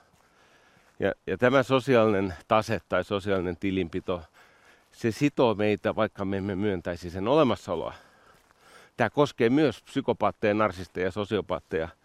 Ja, 1.01 1.13
ja 1.27 1.39
tämä 1.39 1.63
sosiaalinen 1.63 2.35
tase 2.49 2.81
tai 2.89 3.05
sosiaalinen 3.05 3.57
tilinpito, 3.57 4.23
se 4.93 5.11
sitoo 5.11 5.55
meitä, 5.55 5.97
vaikka 5.97 6.25
me 6.25 6.37
emme 6.37 6.55
myöntäisi 6.55 7.11
sen 7.11 7.29
olemassaoloa. 7.29 7.95
Tämä 8.97 9.11
koskee 9.11 9.51
myös 9.51 9.83
psykopaatteja, 9.83 10.55
narsisteja 10.55 11.07
ja 11.07 11.11
sosiopaatteja– 11.11 11.89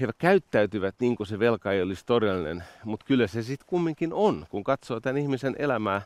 he 0.00 0.08
käyttäytyvät 0.18 0.94
niin 1.00 1.16
kuin 1.16 1.26
se 1.26 1.38
velka 1.38 1.72
ei 1.72 1.82
olisi 1.82 2.06
todellinen, 2.06 2.64
mutta 2.84 3.06
kyllä 3.06 3.26
se 3.26 3.42
sitten 3.42 3.66
kumminkin 3.68 4.12
on. 4.12 4.46
Kun 4.48 4.64
katsoo 4.64 5.00
tämän 5.00 5.18
ihmisen 5.18 5.56
elämää 5.58 6.02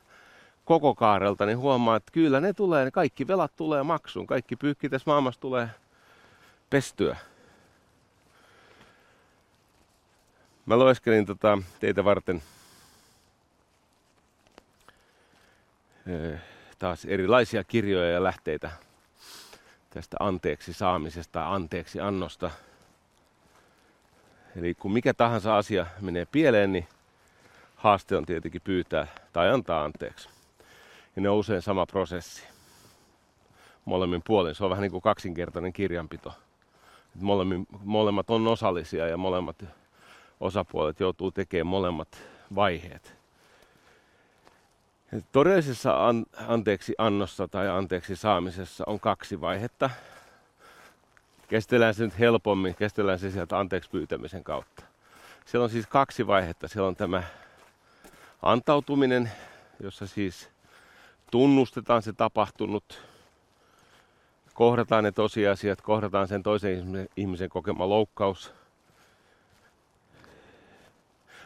koko 0.70 0.94
kaarelta, 0.94 1.46
niin 1.46 1.58
huomaa, 1.58 1.96
että 1.96 2.12
kyllä 2.12 2.40
ne 2.40 2.52
tulee, 2.52 2.84
ne 2.84 2.90
kaikki 2.90 3.26
velat 3.26 3.56
tulee 3.56 3.82
maksuun, 3.82 4.26
kaikki 4.26 4.56
pyykki 4.56 4.88
tässä 4.88 5.10
maailmassa 5.10 5.40
tulee 5.40 5.68
pestyä. 6.70 7.16
Mä 10.66 10.78
loiskelin 10.78 11.26
tota 11.26 11.58
teitä 11.80 12.04
varten 12.04 12.42
taas 16.78 17.04
erilaisia 17.04 17.64
kirjoja 17.64 18.10
ja 18.10 18.22
lähteitä 18.22 18.70
tästä 19.90 20.16
anteeksi 20.20 20.72
saamisesta, 20.72 21.54
anteeksi 21.54 22.00
annosta– 22.00 22.50
Eli 24.56 24.74
kun 24.74 24.92
mikä 24.92 25.14
tahansa 25.14 25.56
asia 25.56 25.86
menee 26.00 26.24
pieleen, 26.24 26.72
niin 26.72 26.88
haaste 27.76 28.16
on 28.16 28.26
tietenkin 28.26 28.60
pyytää 28.64 29.06
tai 29.32 29.50
antaa 29.50 29.84
anteeksi. 29.84 30.39
Ja 31.16 31.22
ne 31.22 31.28
on 31.28 31.36
usein 31.36 31.62
sama 31.62 31.86
prosessi. 31.86 32.42
Molemmin 33.84 34.22
puolin. 34.26 34.54
Se 34.54 34.64
on 34.64 34.70
vähän 34.70 34.82
niin 34.82 34.90
kuin 34.90 35.02
kaksinkertainen 35.02 35.72
kirjanpito. 35.72 36.32
Molemmin, 37.14 37.66
molemmat 37.84 38.30
on 38.30 38.46
osallisia 38.46 39.08
ja 39.08 39.16
molemmat 39.16 39.64
osapuolet 40.40 41.00
joutuu 41.00 41.30
tekemään 41.30 41.66
molemmat 41.66 42.08
vaiheet. 42.54 43.16
Ja 45.12 45.20
todellisessa 45.32 46.08
an, 46.08 46.26
anteeksi 46.46 46.94
annossa 46.98 47.48
tai 47.48 47.68
anteeksi 47.68 48.16
saamisessa 48.16 48.84
on 48.86 49.00
kaksi 49.00 49.40
vaihetta 49.40 49.90
käsitellään 51.50 51.94
se 51.94 52.04
nyt 52.04 52.18
helpommin, 52.18 52.74
käsitellään 52.74 53.18
se 53.18 53.30
sieltä 53.30 53.58
anteeksi 53.58 53.90
pyytämisen 53.90 54.44
kautta. 54.44 54.84
Siellä 55.44 55.64
on 55.64 55.70
siis 55.70 55.86
kaksi 55.86 56.26
vaihetta. 56.26 56.68
Siellä 56.68 56.88
on 56.88 56.96
tämä 56.96 57.22
antautuminen, 58.42 59.30
jossa 59.80 60.06
siis 60.06 60.48
tunnustetaan 61.30 62.02
se 62.02 62.12
tapahtunut, 62.12 63.02
kohdataan 64.54 65.04
ne 65.04 65.12
tosiasiat, 65.12 65.80
kohdataan 65.80 66.28
sen 66.28 66.42
toisen 66.42 67.08
ihmisen 67.16 67.48
kokema 67.48 67.88
loukkaus. 67.88 68.52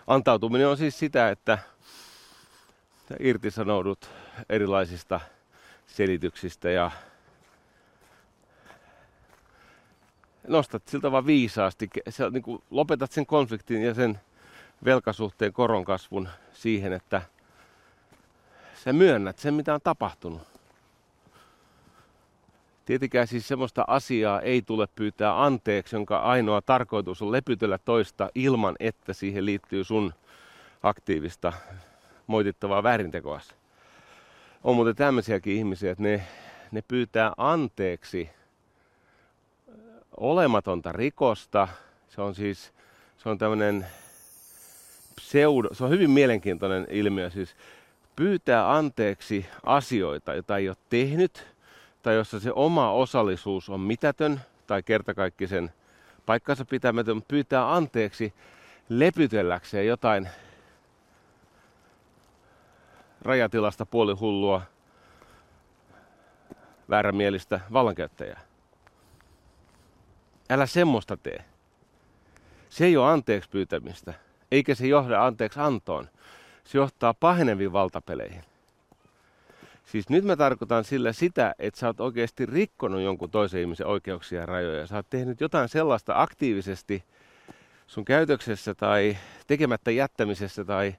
Antautuminen 0.06 0.68
on 0.68 0.76
siis 0.76 0.98
sitä, 0.98 1.30
että 1.30 1.58
irtisanoudut 3.18 4.10
erilaisista 4.48 5.20
selityksistä 5.86 6.70
ja 6.70 6.90
nostat 10.48 10.88
siltä 10.88 11.12
vaan 11.12 11.26
viisaasti, 11.26 11.90
niin 12.30 12.42
kuin 12.42 12.62
lopetat 12.70 13.12
sen 13.12 13.26
konfliktin 13.26 13.82
ja 13.82 13.94
sen 13.94 14.20
velkasuhteen 14.84 15.52
koronkasvun 15.52 16.28
siihen, 16.52 16.92
että 16.92 17.22
sä 18.84 18.92
myönnät 18.92 19.38
sen, 19.38 19.54
mitä 19.54 19.74
on 19.74 19.80
tapahtunut. 19.84 20.42
Tietenkään 22.84 23.26
siis 23.26 23.48
semmoista 23.48 23.84
asiaa 23.86 24.40
ei 24.40 24.62
tule 24.62 24.86
pyytää 24.96 25.44
anteeksi, 25.44 25.96
jonka 25.96 26.18
ainoa 26.18 26.62
tarkoitus 26.62 27.22
on 27.22 27.32
lepytellä 27.32 27.78
toista 27.78 28.30
ilman, 28.34 28.76
että 28.80 29.12
siihen 29.12 29.46
liittyy 29.46 29.84
sun 29.84 30.14
aktiivista 30.82 31.52
moitittavaa 32.26 32.82
väärintekoa. 32.82 33.40
On 34.64 34.76
muuten 34.76 34.96
tämmöisiäkin 34.96 35.56
ihmisiä, 35.56 35.92
että 35.92 36.02
ne, 36.02 36.26
ne 36.72 36.82
pyytää 36.82 37.32
anteeksi– 37.36 38.30
olematonta 40.16 40.92
rikosta. 40.92 41.68
Se 42.08 42.20
on 42.20 42.34
siis 42.34 42.72
se 43.16 43.28
on 43.28 43.38
tämmöinen 43.38 43.86
pseudo, 45.16 45.68
se 45.72 45.84
on 45.84 45.90
hyvin 45.90 46.10
mielenkiintoinen 46.10 46.86
ilmiö. 46.90 47.30
Siis 47.30 47.56
pyytää 48.16 48.76
anteeksi 48.76 49.46
asioita, 49.66 50.34
joita 50.34 50.56
ei 50.56 50.68
ole 50.68 50.76
tehnyt, 50.90 51.46
tai 52.02 52.14
jossa 52.14 52.40
se 52.40 52.52
oma 52.52 52.90
osallisuus 52.90 53.70
on 53.70 53.80
mitätön 53.80 54.40
tai 54.66 54.82
kertakaikkisen 54.82 55.72
paikkansa 56.26 56.64
pitämätön, 56.64 57.22
pyytää 57.22 57.74
anteeksi 57.74 58.34
lepytelläkseen 58.88 59.86
jotain 59.86 60.28
rajatilasta 63.22 63.86
puolihullua, 63.86 64.62
väärämielistä 66.90 67.60
vallankäyttäjää. 67.72 68.40
Älä 70.50 70.66
semmoista 70.66 71.16
tee. 71.16 71.44
Se 72.68 72.84
ei 72.84 72.96
ole 72.96 73.10
anteeksi 73.10 73.50
pyytämistä. 73.50 74.14
eikä 74.52 74.74
se 74.74 74.86
johda 74.86 75.26
anteeksi 75.26 75.60
antoon. 75.60 76.08
Se 76.64 76.78
johtaa 76.78 77.14
paheneviin 77.14 77.72
valtapeleihin. 77.72 78.42
Siis 79.84 80.08
nyt 80.08 80.24
mä 80.24 80.36
tarkoitan 80.36 80.84
sillä 80.84 81.12
sitä, 81.12 81.54
että 81.58 81.80
sä 81.80 81.86
oot 81.86 82.00
oikeasti 82.00 82.46
rikkonut 82.46 83.00
jonkun 83.00 83.30
toisen 83.30 83.60
ihmisen 83.60 83.86
oikeuksia 83.86 84.40
ja 84.40 84.46
rajoja. 84.46 84.86
Sä 84.86 84.96
oot 84.96 85.10
tehnyt 85.10 85.40
jotain 85.40 85.68
sellaista 85.68 86.22
aktiivisesti 86.22 87.04
sun 87.86 88.04
käytöksessä 88.04 88.74
tai 88.74 89.16
tekemättä 89.46 89.90
jättämisessä 89.90 90.64
tai 90.64 90.94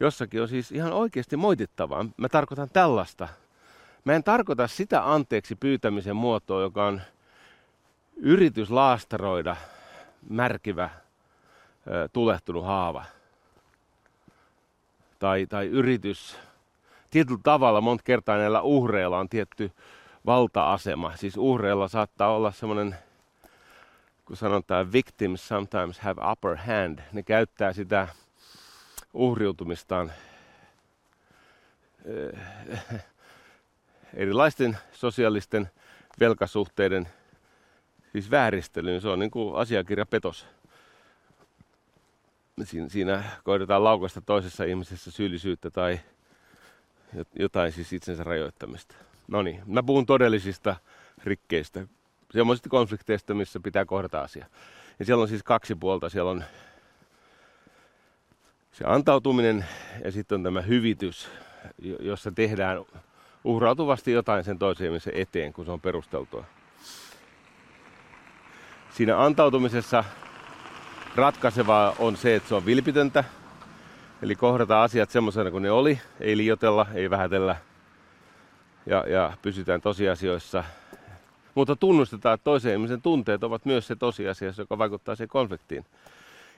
jossakin 0.00 0.42
on 0.42 0.48
siis 0.48 0.72
ihan 0.72 0.92
oikeasti 0.92 1.36
moitittavaa. 1.36 2.06
Mä 2.16 2.28
tarkoitan 2.28 2.68
tällaista. 2.72 3.28
Mä 4.04 4.12
en 4.12 4.24
tarkoita 4.24 4.68
sitä 4.68 5.12
anteeksi 5.12 5.54
pyytämisen 5.54 6.16
muotoa, 6.16 6.62
joka 6.62 6.86
on 6.86 7.00
yritys 8.16 8.70
laastaroida 8.70 9.56
märkivä, 10.28 10.90
tulehtunut 12.12 12.64
haava. 12.64 13.04
Tai, 15.18 15.46
tai 15.46 15.66
yritys, 15.66 16.38
tietyllä 17.10 17.40
tavalla 17.42 17.80
monta 17.80 18.04
kertaa 18.04 18.36
näillä 18.36 18.62
uhreilla 18.62 19.18
on 19.18 19.28
tietty 19.28 19.72
valta-asema. 20.26 21.16
Siis 21.16 21.36
uhreilla 21.36 21.88
saattaa 21.88 22.34
olla 22.34 22.50
semmoinen, 22.50 22.96
kun 24.24 24.36
sanotaan 24.36 24.92
victims 24.92 25.48
sometimes 25.48 25.98
have 26.00 26.22
upper 26.32 26.56
hand, 26.56 26.98
ne 27.12 27.22
käyttää 27.22 27.72
sitä 27.72 28.08
uhriutumistaan 29.14 30.12
erilaisten 34.14 34.78
sosiaalisten 34.92 35.70
velkasuhteiden 36.20 37.08
siis 38.12 38.30
vääristelyyn. 38.30 39.00
Se 39.00 39.08
on 39.08 39.18
niin 39.18 39.30
kuin 39.30 39.56
asiakirjapetos. 39.56 40.46
Siinä, 42.64 42.88
siinä 42.88 43.24
koitetaan 43.44 43.84
laukasta 43.84 44.20
toisessa 44.20 44.64
ihmisessä 44.64 45.10
syyllisyyttä 45.10 45.70
tai 45.70 46.00
jotain 47.38 47.72
siis 47.72 47.92
itsensä 47.92 48.24
rajoittamista. 48.24 48.94
No 49.28 49.42
niin, 49.42 49.62
mä 49.66 49.82
puhun 49.82 50.06
todellisista 50.06 50.76
rikkeistä, 51.24 51.86
semmoisista 52.30 52.68
konflikteista, 52.68 53.34
missä 53.34 53.60
pitää 53.60 53.84
kohdata 53.84 54.20
asia. 54.20 54.46
Ja 54.98 55.04
siellä 55.04 55.22
on 55.22 55.28
siis 55.28 55.42
kaksi 55.42 55.74
puolta. 55.74 56.08
Siellä 56.08 56.30
on 56.30 56.44
se 58.72 58.84
antautuminen 58.86 59.66
ja 60.04 60.12
sitten 60.12 60.36
on 60.36 60.42
tämä 60.42 60.60
hyvitys, 60.60 61.28
jossa 62.00 62.32
tehdään 62.32 62.84
uhrautuvasti 63.44 64.12
jotain 64.12 64.44
sen 64.44 64.58
toisen 64.58 64.86
ihmisen 64.86 65.16
eteen, 65.16 65.52
kun 65.52 65.64
se 65.64 65.70
on 65.70 65.80
perusteltua. 65.80 66.44
Siinä 68.90 69.24
antautumisessa 69.24 70.04
ratkaisevaa 71.18 71.94
on 71.98 72.16
se, 72.16 72.34
että 72.36 72.48
se 72.48 72.54
on 72.54 72.66
vilpitöntä. 72.66 73.24
Eli 74.22 74.34
kohdata 74.34 74.82
asiat 74.82 75.10
semmoisena 75.10 75.50
kuin 75.50 75.62
ne 75.62 75.70
oli, 75.70 76.00
ei 76.20 76.36
liotella, 76.36 76.86
ei 76.94 77.10
vähätellä 77.10 77.56
ja, 78.86 79.04
ja 79.08 79.32
pysytään 79.42 79.80
tosiasioissa. 79.80 80.64
Mutta 81.54 81.76
tunnustetaan, 81.76 82.34
että 82.34 82.44
toisen 82.44 82.72
ihmisen 82.72 83.02
tunteet 83.02 83.44
ovat 83.44 83.64
myös 83.64 83.86
se 83.86 83.96
tosiasia, 83.96 84.52
joka 84.58 84.78
vaikuttaa 84.78 85.14
siihen 85.14 85.28
konfliktiin. 85.28 85.84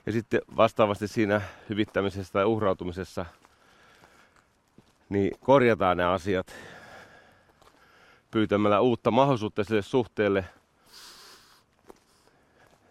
Ja 0.06 0.12
sitten 0.12 0.40
vastaavasti 0.56 1.08
siinä 1.08 1.40
hyvittämisessä 1.68 2.32
tai 2.32 2.44
uhrautumisessa, 2.44 3.26
niin 5.08 5.32
korjataan 5.40 5.96
ne 5.96 6.04
asiat 6.04 6.54
pyytämällä 8.30 8.80
uutta 8.80 9.10
mahdollisuutta 9.10 9.64
sille 9.64 9.82
suhteelle, 9.82 10.44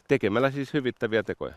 tekemällä 0.10 0.52
siis 0.52 0.74
hyvittäviä 0.74 1.24
tekoja. 1.24 1.54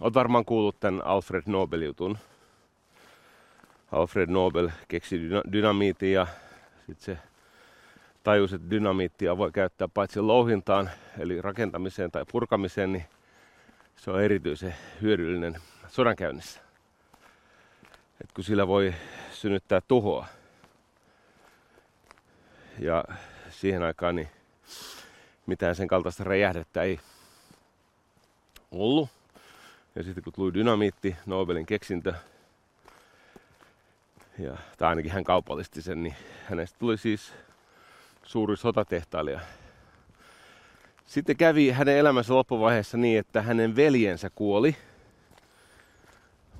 Olet 0.00 0.14
varmaan 0.14 0.44
kuullut 0.44 0.80
tämän 0.80 1.06
Alfred 1.06 1.42
Nobel-jutun. 1.46 2.18
Alfred 3.92 4.30
Nobel 4.30 4.70
keksi 4.88 5.18
dyna- 5.18 5.52
dynamiitin 5.52 6.12
ja 6.12 6.26
sitten 6.86 7.16
se 7.16 7.18
tajusi, 8.22 8.54
että 8.54 8.70
dynamiittia 8.70 9.36
voi 9.36 9.52
käyttää 9.52 9.88
paitsi 9.88 10.20
louhintaan, 10.20 10.90
eli 11.18 11.42
rakentamiseen 11.42 12.10
tai 12.10 12.24
purkamiseen, 12.32 12.92
niin 12.92 13.04
se 13.96 14.10
on 14.10 14.22
erityisen 14.22 14.74
hyödyllinen 15.02 15.56
sodankäynnissä. 15.88 16.60
Et 18.20 18.32
kun 18.32 18.44
sillä 18.44 18.66
voi 18.66 18.94
synnyttää 19.32 19.80
tuhoa. 19.88 20.26
Ja 22.78 23.04
siihen 23.50 23.82
aikaan 23.82 24.16
niin 24.16 24.28
mitään 25.46 25.76
sen 25.76 25.88
kaltaista 25.88 26.24
räjähdettä 26.24 26.82
ei 26.82 27.00
ollut. 28.70 29.08
Ja 29.94 30.02
sitten 30.02 30.24
kun 30.24 30.32
tuli 30.32 30.54
dynamiitti, 30.54 31.16
Nobelin 31.26 31.66
keksintö, 31.66 32.14
ja, 34.38 34.56
tai 34.78 34.88
ainakin 34.88 35.12
hän 35.12 35.24
kaupallisti 35.24 35.82
sen, 35.82 36.02
niin 36.02 36.14
hänestä 36.44 36.78
tuli 36.78 36.98
siis 36.98 37.32
suuri 38.22 38.56
sotatehtailija. 38.56 39.40
Sitten 41.06 41.36
kävi 41.36 41.70
hänen 41.70 41.96
elämänsä 41.96 42.34
loppuvaiheessa 42.34 42.96
niin, 42.96 43.18
että 43.18 43.42
hänen 43.42 43.76
veljensä 43.76 44.30
kuoli. 44.34 44.76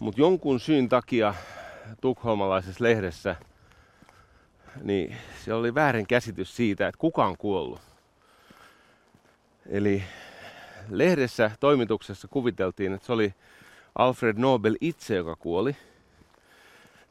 Mutta 0.01 0.21
jonkun 0.21 0.61
syyn 0.61 0.89
takia 0.89 1.35
tukholmalaisessa 2.01 2.85
lehdessä, 2.85 3.37
niin 4.83 5.17
se 5.45 5.55
oli 5.55 5.75
väärin 5.75 6.07
käsitys 6.07 6.57
siitä, 6.57 6.89
että 6.89 6.99
kuka 6.99 7.27
on 7.27 7.39
kuollut. 7.39 7.94
Eli 9.69 10.05
lehdessä 10.89 11.51
toimituksessa 11.61 12.29
kuviteltiin, 12.29 12.93
että 12.95 13.07
se 13.07 13.13
oli 13.13 13.35
Alfred 13.99 14.37
Nobel 14.39 14.77
itse, 14.81 15.15
joka 15.15 15.37
kuoli. 15.37 15.77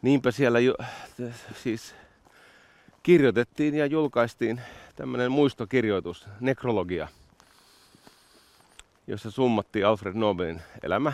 Niinpä 0.02 0.32
siellä 0.32 0.60
ju, 0.60 0.74
siis 1.56 1.96
kirjoitettiin 3.04 3.76
ja 3.76 3.86
julkaistiin 3.86 4.62
tämmöinen 4.96 5.32
muistokirjoitus, 5.32 6.28
nekrologia, 6.40 7.08
jossa 9.08 9.32
summattiin 9.32 9.88
Alfred 9.88 10.14
Nobelin 10.14 10.62
elämä. 10.84 11.14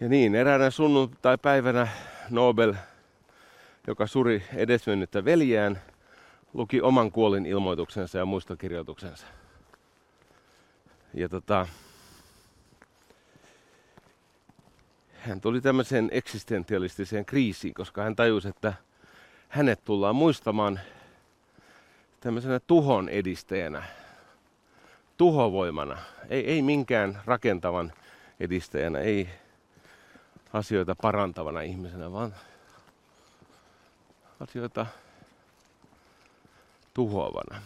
Ja 0.00 0.08
niin, 0.08 0.34
eräänä 0.34 0.70
sunnuntai-päivänä 0.70 1.88
Nobel, 2.30 2.74
joka 3.86 4.06
suri 4.06 4.44
edesmennyttä 4.54 5.24
veljään, 5.24 5.80
luki 6.54 6.80
oman 6.80 7.12
kuolin 7.12 7.46
ilmoituksensa 7.46 8.18
ja 8.18 8.24
muistokirjoituksensa. 8.24 9.26
Ja 11.14 11.28
tota, 11.28 11.66
hän 15.14 15.40
tuli 15.40 15.60
tämmöiseen 15.60 16.08
eksistentialistiseen 16.12 17.24
kriisiin, 17.24 17.74
koska 17.74 18.02
hän 18.02 18.16
tajusi, 18.16 18.48
että 18.48 18.74
hänet 19.48 19.84
tullaan 19.84 20.16
muistamaan 20.16 20.80
tämmöisenä 22.20 22.60
tuhon 22.60 23.08
edistäjänä, 23.08 23.82
tuhovoimana, 25.16 25.98
ei, 26.28 26.46
ei 26.46 26.62
minkään 26.62 27.20
rakentavan 27.26 27.92
edistäjänä, 28.40 28.98
ei 28.98 29.28
asioita 30.52 30.94
parantavana 31.02 31.60
ihmisenä, 31.60 32.12
vaan 32.12 32.34
asioita 34.40 34.86
tuhoavana. 36.94 37.62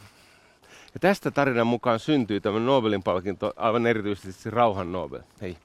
Ja 0.95 1.01
tästä 1.01 1.31
tarinan 1.31 1.67
mukaan 1.67 1.99
syntyy 1.99 2.41
tämä 2.41 2.59
Nobelin 2.59 3.03
palkinto, 3.03 3.53
aivan 3.57 3.87
erityisesti 3.87 4.51
rauhan 4.51 4.93
Nobel. 4.93 5.21
Hei. 5.41 5.57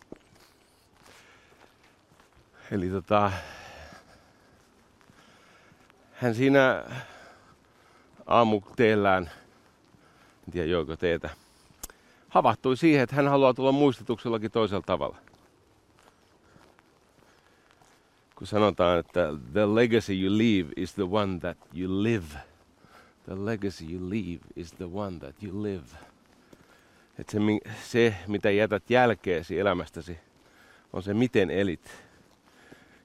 Eli 2.72 2.90
tota, 2.90 3.32
hän 6.14 6.36
siinä 6.36 6.84
aamuteellään, 8.28 9.32
en 10.48 10.52
tiedä 10.52 10.68
joiko 10.68 10.98
teetä, 10.98 11.30
havahtui 12.30 12.78
siihen, 12.78 13.04
että 13.04 13.16
hän 13.16 13.28
haluaa 13.28 13.54
tulla 13.54 13.72
muistetuksellakin 13.72 14.52
toisella 14.52 14.84
tavalla. 14.86 15.18
Kun 18.36 18.48
sanotaan, 18.48 19.00
että 19.00 19.30
the 19.54 19.76
legacy 19.76 20.14
you 20.14 20.38
leave 20.38 20.70
is 20.76 20.94
the 20.94 21.04
one 21.12 21.40
that 21.40 21.58
you 21.76 22.04
live– 22.04 22.26
The 23.26 23.46
legacy 23.46 23.86
you 23.86 24.10
leave 24.10 24.40
is 24.56 24.72
the 24.72 24.86
one 24.94 25.20
that 25.20 25.44
you 25.44 25.64
live. 25.64 25.86
Et 27.20 27.30
se, 27.30 27.40
se, 27.84 28.16
mitä 28.28 28.52
jätät 28.52 28.90
jälkeesi 28.90 29.60
elämästäsi, 29.60 30.20
on 30.94 31.04
se, 31.04 31.14
miten 31.14 31.52
elit. 31.52 31.92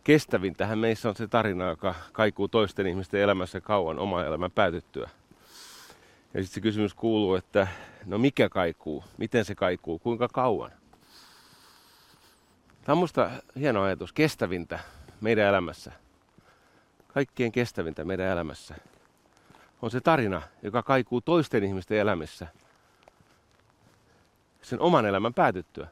Kestävintähän 0.05 0.79
meissä 0.79 1.09
on 1.09 1.17
se 1.17 1.29
tarina, 1.29 1.69
joka 1.69 1.95
kaikuu 2.13 2.49
toisten 2.49 2.87
ihmisten 2.87 3.21
elämässä 3.21 3.61
kauan 3.61 3.99
oma 3.99 4.25
elämän 4.25 4.51
päätyttyä. 4.51 5.11
Ja 6.35 6.43
sitten 6.43 6.55
se 6.55 6.61
kysymys 6.61 6.95
kuuluu, 6.95 7.35
että 7.35 7.69
no 8.07 8.19
mikä 8.19 8.49
kaikuu, 8.49 9.05
miten 9.19 9.45
se 9.45 9.55
kaikuu, 9.55 9.99
kuinka 9.99 10.29
kauan. 10.33 10.71
Tämä 12.85 12.95
on 12.95 12.99
musta 12.99 13.31
hieno 13.57 13.83
ajatus, 13.83 14.13
kestävintä 14.13 14.79
meidän 15.21 15.47
elämässä. 15.47 15.93
Kaikkien 17.09 17.53
kestävintä 17.53 18.05
meidän 18.05 18.27
elämässä 18.27 18.75
on 19.83 19.91
se 19.91 20.01
tarina, 20.01 20.43
joka 20.63 20.83
kaikuu 20.83 21.21
toisten 21.21 21.65
ihmisten 21.65 21.99
elämässä 21.99 22.47
sen 24.63 24.81
oman 24.81 25.07
elämän 25.07 25.35
päätyttyä. 25.35 25.89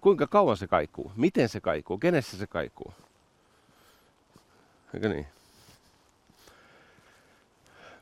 Kuinka 0.00 0.26
kauan 0.26 0.56
se 0.56 0.66
kaikuu? 0.66 1.12
Miten 1.16 1.48
se 1.48 1.60
kaikuu? 1.60 1.98
Kenessä 1.98 2.36
se 2.36 2.46
kaikuu? 2.46 2.94
Eikö 4.94 5.08
niin? 5.08 5.26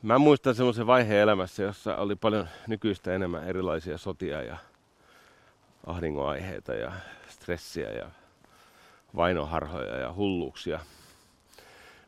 Mä 0.01 0.17
muistan 0.17 0.55
semmoisen 0.55 0.87
vaiheen 0.87 1.21
elämässä, 1.21 1.63
jossa 1.63 1.95
oli 1.95 2.15
paljon 2.15 2.47
nykyistä 2.67 3.15
enemmän 3.15 3.43
erilaisia 3.43 3.97
sotia 3.97 4.43
ja 4.43 4.57
ahdingonaiheita 5.87 6.73
ja 6.73 6.91
stressiä 7.27 7.89
ja 7.89 8.09
vainoharhoja 9.15 9.97
ja 9.97 10.13
hulluuksia. 10.13 10.79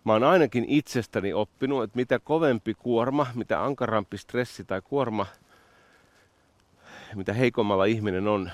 Mä 0.03 0.13
oon 0.13 0.23
ainakin 0.23 0.65
itsestäni 0.67 1.33
oppinut, 1.33 1.83
että 1.83 1.95
mitä 1.95 2.19
kovempi 2.19 2.73
kuorma, 2.73 3.27
mitä 3.35 3.63
ankarampi 3.63 4.17
stressi 4.17 4.63
tai 4.63 4.81
kuorma, 4.81 5.25
mitä 7.15 7.33
heikommalla 7.33 7.85
ihminen 7.85 8.27
on 8.27 8.51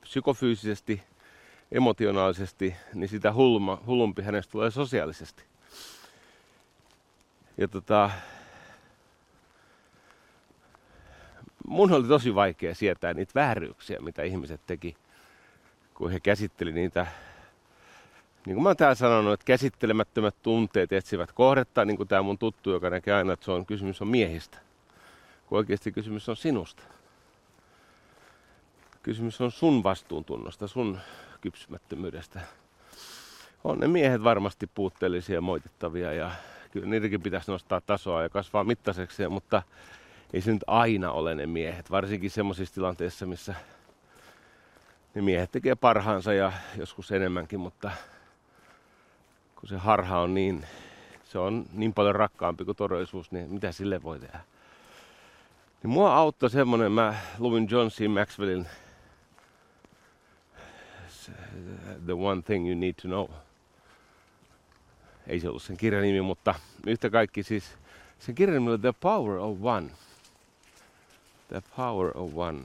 psykofyysisesti, 0.00 1.02
emotionaalisesti, 1.72 2.76
niin 2.94 3.08
sitä 3.08 3.32
hulma, 3.32 3.82
hullumpi 3.86 4.22
hänestä 4.22 4.50
tulee 4.50 4.70
sosiaalisesti. 4.70 5.42
Ja 7.56 7.68
tota, 7.68 8.10
mun 11.66 11.92
oli 11.92 12.08
tosi 12.08 12.34
vaikea 12.34 12.74
sietää 12.74 13.14
niitä 13.14 13.32
vääryyksiä, 13.34 13.98
mitä 14.00 14.22
ihmiset 14.22 14.60
teki, 14.66 14.96
kun 15.94 16.10
he 16.10 16.20
käsitteli 16.20 16.72
niitä 16.72 17.06
niin 18.46 18.54
kuin 18.54 18.62
mä 18.62 18.68
oon 18.68 18.76
täällä 18.76 18.94
sanonut, 18.94 19.32
että 19.32 19.44
käsittelemättömät 19.44 20.34
tunteet 20.42 20.92
etsivät 20.92 21.32
kohdetta, 21.32 21.84
niin 21.84 21.96
kuin 21.96 22.08
tämä 22.08 22.22
mun 22.22 22.38
tuttu, 22.38 22.70
joka 22.70 22.90
näkee 22.90 23.14
aina, 23.14 23.32
että 23.32 23.44
se 23.44 23.52
on 23.52 23.66
kysymys 23.66 24.02
on 24.02 24.08
miehistä. 24.08 24.58
Kun 25.46 25.58
oikeasti 25.58 25.92
kysymys 25.92 26.28
on 26.28 26.36
sinusta. 26.36 26.82
Kysymys 29.02 29.40
on 29.40 29.50
sun 29.50 29.82
vastuuntunnosta, 29.82 30.68
sun 30.68 30.98
kypsymättömyydestä. 31.40 32.40
On 33.64 33.78
ne 33.78 33.88
miehet 33.88 34.24
varmasti 34.24 34.66
puutteellisia 34.74 35.34
ja 35.34 35.40
moitittavia 35.40 36.12
ja 36.12 36.30
kyllä 36.70 36.86
niitäkin 36.86 37.22
pitäisi 37.22 37.50
nostaa 37.50 37.80
tasoa 37.80 38.22
ja 38.22 38.28
kasvaa 38.28 38.64
mittaiseksi, 38.64 39.28
mutta 39.28 39.62
ei 40.32 40.40
se 40.40 40.52
nyt 40.52 40.64
aina 40.66 41.12
ole 41.12 41.34
ne 41.34 41.46
miehet, 41.46 41.90
varsinkin 41.90 42.30
semmoisissa 42.30 42.74
tilanteissa, 42.74 43.26
missä 43.26 43.54
ne 45.14 45.22
miehet 45.22 45.52
tekee 45.52 45.74
parhaansa 45.74 46.32
ja 46.32 46.52
joskus 46.76 47.12
enemmänkin, 47.12 47.60
mutta 47.60 47.90
kun 49.60 49.68
se 49.68 49.76
harha 49.76 50.18
on 50.18 50.34
niin, 50.34 50.66
se 51.24 51.38
on 51.38 51.66
niin 51.72 51.94
paljon 51.94 52.14
rakkaampi 52.14 52.64
kuin 52.64 52.76
todellisuus, 52.76 53.32
niin 53.32 53.50
mitä 53.50 53.72
sille 53.72 54.02
voi 54.02 54.20
tehdä? 54.20 54.40
Niin 55.82 55.90
mua 55.90 56.16
auttoi 56.16 56.50
semmonen, 56.50 56.92
mä 56.92 57.14
luin 57.38 57.68
John 57.70 57.88
C. 57.88 58.08
Maxwellin 58.08 58.68
The 62.04 62.12
One 62.12 62.42
Thing 62.42 62.68
You 62.68 62.78
Need 62.78 62.94
to 63.02 63.08
Know. 63.08 63.28
Ei 65.26 65.40
se 65.40 65.48
ollut 65.48 65.62
sen 65.62 65.76
kirjan 65.76 66.02
nimi, 66.02 66.20
mutta 66.20 66.54
yhtä 66.86 67.10
kaikki 67.10 67.42
siis 67.42 67.78
sen 68.18 68.34
kirjan 68.34 68.54
nimi 68.54 68.70
oli 68.70 68.78
The 68.78 68.94
Power 69.00 69.38
of 69.38 69.58
One. 69.62 69.90
The 71.48 71.62
Power 71.76 72.10
of 72.14 72.30
One. 72.34 72.60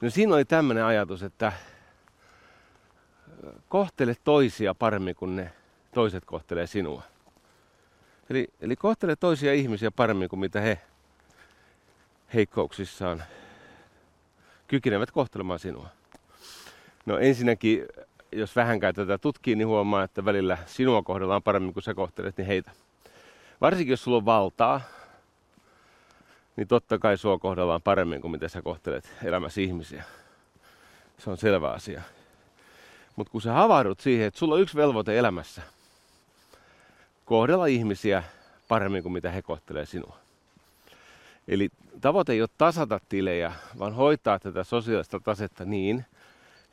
No 0.00 0.10
siinä 0.10 0.34
oli 0.34 0.44
tämmöinen 0.44 0.84
ajatus, 0.84 1.22
että 1.22 1.52
kohtele 3.68 4.16
toisia 4.24 4.74
paremmin 4.74 5.14
kuin 5.14 5.36
ne 5.36 5.52
toiset 5.98 6.24
kohtelee 6.24 6.66
sinua. 6.66 7.02
Eli, 8.30 8.48
eli 8.60 8.76
kohtele 8.76 9.16
toisia 9.16 9.54
ihmisiä 9.54 9.90
paremmin 9.90 10.28
kuin 10.28 10.40
mitä 10.40 10.60
he 10.60 10.78
heikkouksissaan 12.34 13.22
kykenevät 14.68 15.10
kohtelemaan 15.10 15.58
sinua. 15.58 15.88
No 17.06 17.18
ensinnäkin, 17.18 17.86
jos 18.32 18.56
vähänkään 18.56 18.94
tätä 18.94 19.18
tutkii, 19.18 19.56
niin 19.56 19.68
huomaa, 19.68 20.02
että 20.02 20.24
välillä 20.24 20.58
sinua 20.66 21.02
kohdellaan 21.02 21.42
paremmin 21.42 21.72
kuin 21.72 21.82
sä 21.82 21.94
kohtelet 21.94 22.36
niin 22.36 22.46
heitä. 22.46 22.70
Varsinkin 23.60 23.92
jos 23.92 24.04
sulla 24.04 24.16
on 24.16 24.24
valtaa, 24.24 24.80
niin 26.56 26.68
totta 26.68 26.98
kai 26.98 27.18
sua 27.18 27.38
kohdellaan 27.38 27.82
paremmin 27.82 28.20
kuin 28.20 28.32
mitä 28.32 28.48
sä 28.48 28.62
kohtelet 28.62 29.12
elämässä 29.24 29.60
ihmisiä. 29.60 30.04
Se 31.18 31.30
on 31.30 31.36
selvä 31.36 31.70
asia. 31.70 32.02
Mutta 33.16 33.30
kun 33.30 33.42
sä 33.42 33.52
havahdut 33.52 34.00
siihen, 34.00 34.26
että 34.26 34.38
sulla 34.38 34.54
on 34.54 34.60
yksi 34.60 34.76
velvoite 34.76 35.18
elämässä– 35.18 35.62
kohdella 37.28 37.66
ihmisiä 37.66 38.22
paremmin 38.68 39.02
kuin 39.02 39.12
mitä 39.12 39.30
he 39.30 39.42
kohtelee 39.42 39.86
sinua. 39.86 40.16
Eli 41.48 41.68
tavoite 42.00 42.32
ei 42.32 42.42
ole 42.42 42.48
tasata 42.58 43.00
tilejä, 43.08 43.52
vaan 43.78 43.94
hoitaa 43.94 44.38
tätä 44.38 44.64
sosiaalista 44.64 45.20
tasetta 45.20 45.64
niin, 45.64 46.04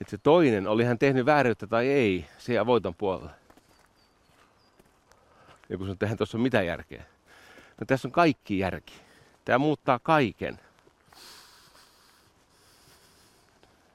että 0.02 0.12
se 0.12 0.18
toinen, 0.18 0.68
oli 0.68 0.84
hän 0.84 1.00
tehnyt 1.00 1.26
vääryyttä 1.26 1.68
tai 1.68 1.88
ei, 1.88 2.26
se 2.38 2.54
jää 2.54 2.66
voiton 2.66 2.96
puolelle. 2.96 3.32
Kun 5.78 5.88
sun 5.88 5.98
tehdään 5.98 6.18
tuossa 6.18 6.38
mitä 6.38 6.62
järkeä? 6.62 7.04
No 7.80 7.86
tässä 7.88 8.08
on 8.08 8.12
kaikki 8.12 8.60
järki. 8.60 8.94
Tämä 9.46 9.58
muuttaa 9.58 10.00
kaiken. 10.00 10.60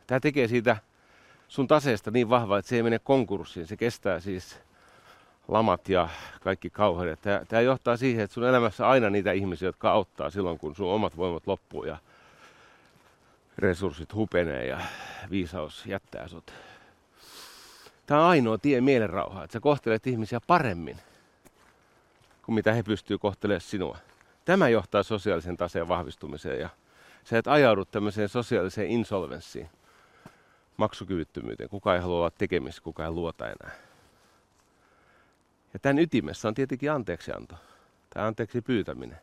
Tämä 0.07 0.21
tekee 0.21 0.49
siitä 0.49 0.77
sun 1.49 1.69
taseesta 1.69 2.11
niin 2.11 2.31
vahva, 2.31 2.59
että 2.59 2.69
se 2.69 2.77
ei 2.77 2.83
mene 2.83 2.99
konkurssiin. 2.99 3.67
Se 3.67 3.77
kestää 3.77 4.21
siis 4.21 4.57
lamat 5.51 5.89
ja 5.89 6.09
kaikki 6.41 6.71
kauheudet. 6.71 7.21
Tämä, 7.23 7.43
tämä 7.49 7.63
johtaa 7.63 7.97
siihen, 7.97 8.25
että 8.25 8.35
sun 8.35 8.45
elämässä 8.45 8.89
aina 8.89 9.11
niitä 9.11 9.33
ihmisiä, 9.33 9.69
jotka 9.69 9.91
auttaa 9.91 10.31
silloin, 10.31 10.59
kun 10.59 10.77
sun 10.77 10.93
omat 10.93 11.17
voimat 11.17 11.47
loppuu 11.47 11.85
ja 11.85 11.99
resurssit 13.59 14.15
hupenee 14.15 14.67
ja 14.67 14.81
viisaus 15.31 15.87
jättää 15.87 16.29
sut. 16.29 16.53
Tämä 18.07 18.21
on 18.21 18.27
ainoa 18.27 18.59
tie 18.59 18.81
mielenrauhaa, 18.81 19.45
että 19.45 19.53
sä 19.53 19.61
kohtelet 19.61 20.07
ihmisiä 20.07 20.41
paremmin 20.47 20.97
kuin 22.43 22.55
mitä 22.55 22.73
he 22.73 22.83
pystyy 22.83 23.19
kohtelemaan 23.19 23.61
sinua. 23.61 23.99
Tämä 24.45 24.69
johtaa 24.69 25.03
sosiaalisen 25.03 25.57
taseen 25.57 25.89
vahvistumiseen 25.89 26.61
ja 26.61 26.69
sä 27.25 27.39
et 27.39 27.47
ajaudu 27.47 27.85
tämmöiseen 27.85 28.29
sosiaaliseen 28.29 28.89
insolvenssiin, 28.89 29.71
maksukyvyttömyyteen. 30.77 31.69
Kuka 31.69 31.95
ei 31.95 32.01
halua 32.01 32.19
olla 32.19 32.31
tekemistä, 32.31 32.81
kuka 32.83 33.05
ei 33.05 33.11
luota 33.11 33.47
enää. 33.47 33.90
Ja 35.73 35.79
tämän 35.79 35.99
ytimessä 35.99 36.49
on 36.49 36.55
tietenkin 36.55 36.93
anteeksianto, 36.93 37.55
tai 38.15 38.27
anteeksi 38.27 38.63
pyytäminen. 38.63 39.19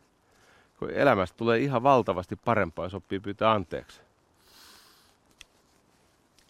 Kun 0.78 0.90
elämästä 0.90 1.36
tulee 1.36 1.58
ihan 1.58 1.82
valtavasti 1.82 2.36
parempaa, 2.36 2.84
jos 2.84 2.94
oppii 2.94 3.20
pyytää 3.20 3.52
anteeksi. 3.52 4.00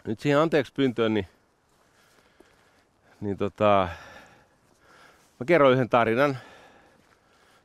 Nyt 0.05 0.21
siihen 0.21 0.39
anteeksi 0.39 0.73
pyyntöön, 0.73 1.15
niin, 1.15 1.27
niin 3.21 3.37
tota, 3.37 3.89
mä 5.41 5.47
kerron 5.47 5.73
yhden 5.73 5.89
tarinan. 5.89 6.39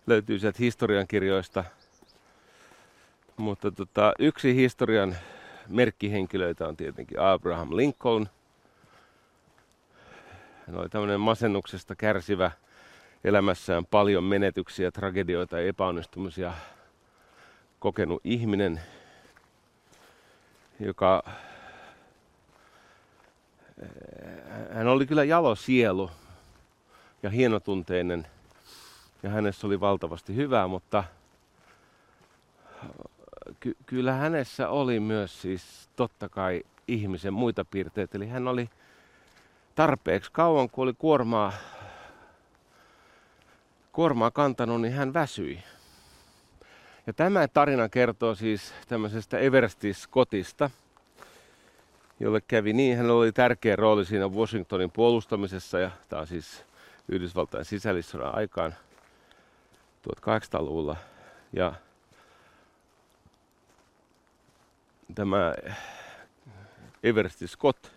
Löytyy 0.07 0.39
sieltä 0.39 0.57
historiankirjoista. 0.59 1.63
Mutta 3.37 3.71
tota, 3.71 4.13
yksi 4.19 4.55
historian 4.55 5.15
merkkihenkilöitä 5.67 6.67
on 6.67 6.77
tietenkin 6.77 7.19
Abraham 7.19 7.75
Lincoln– 7.75 8.29
hän 10.67 10.77
oli 10.77 10.89
tämmöinen 10.89 11.19
masennuksesta 11.19 11.95
kärsivä 11.95 12.51
elämässään 13.23 13.85
paljon 13.85 14.23
menetyksiä, 14.23 14.91
tragedioita 14.91 15.59
ja 15.59 15.67
epäonnistumisia 15.67 16.53
kokenut 17.79 18.21
ihminen, 18.23 18.81
joka 20.79 21.23
hän 24.71 24.87
oli 24.87 25.05
kyllä 25.05 25.23
jalo 25.23 25.55
sielu 25.55 26.11
ja 27.23 27.29
hienotunteinen 27.29 28.27
ja 29.23 29.29
hänessä 29.29 29.67
oli 29.67 29.79
valtavasti 29.79 30.35
hyvää, 30.35 30.67
mutta 30.67 31.03
ky- 33.59 33.77
kyllä 33.85 34.13
hänessä 34.13 34.69
oli 34.69 34.99
myös 34.99 35.41
siis 35.41 35.89
totta 35.95 36.29
kai 36.29 36.63
ihmisen 36.87 37.33
muita 37.33 37.65
piirteitä. 37.65 38.17
Eli 38.17 38.27
hän 38.27 38.47
oli 38.47 38.69
tarpeeksi 39.75 40.31
kauan, 40.31 40.69
kun 40.69 40.83
oli 40.83 40.93
kuormaa, 40.97 41.53
kuormaa 43.91 44.31
kantanut, 44.31 44.81
niin 44.81 44.93
hän 44.93 45.13
väsyi. 45.13 45.63
Ja 47.07 47.13
tämä 47.13 47.47
tarina 47.47 47.89
kertoo 47.89 48.35
siis 48.35 48.73
tämmöisestä 48.87 49.37
Eversti 49.37 49.93
Scottista, 49.93 50.69
jolle 52.19 52.41
kävi 52.41 52.73
niin, 52.73 52.97
hän 52.97 53.11
oli 53.11 53.31
tärkeä 53.31 53.75
rooli 53.75 54.05
siinä 54.05 54.27
Washingtonin 54.27 54.91
puolustamisessa, 54.91 55.79
ja 55.79 55.91
tämä 56.09 56.19
on 56.19 56.27
siis 56.27 56.65
Yhdysvaltain 57.09 57.65
sisällissodan 57.65 58.35
aikaan 58.35 58.75
1800-luvulla. 60.09 60.95
Ja 61.53 61.73
tämä 65.15 65.53
Eversti 67.03 67.47
Scott, 67.47 67.87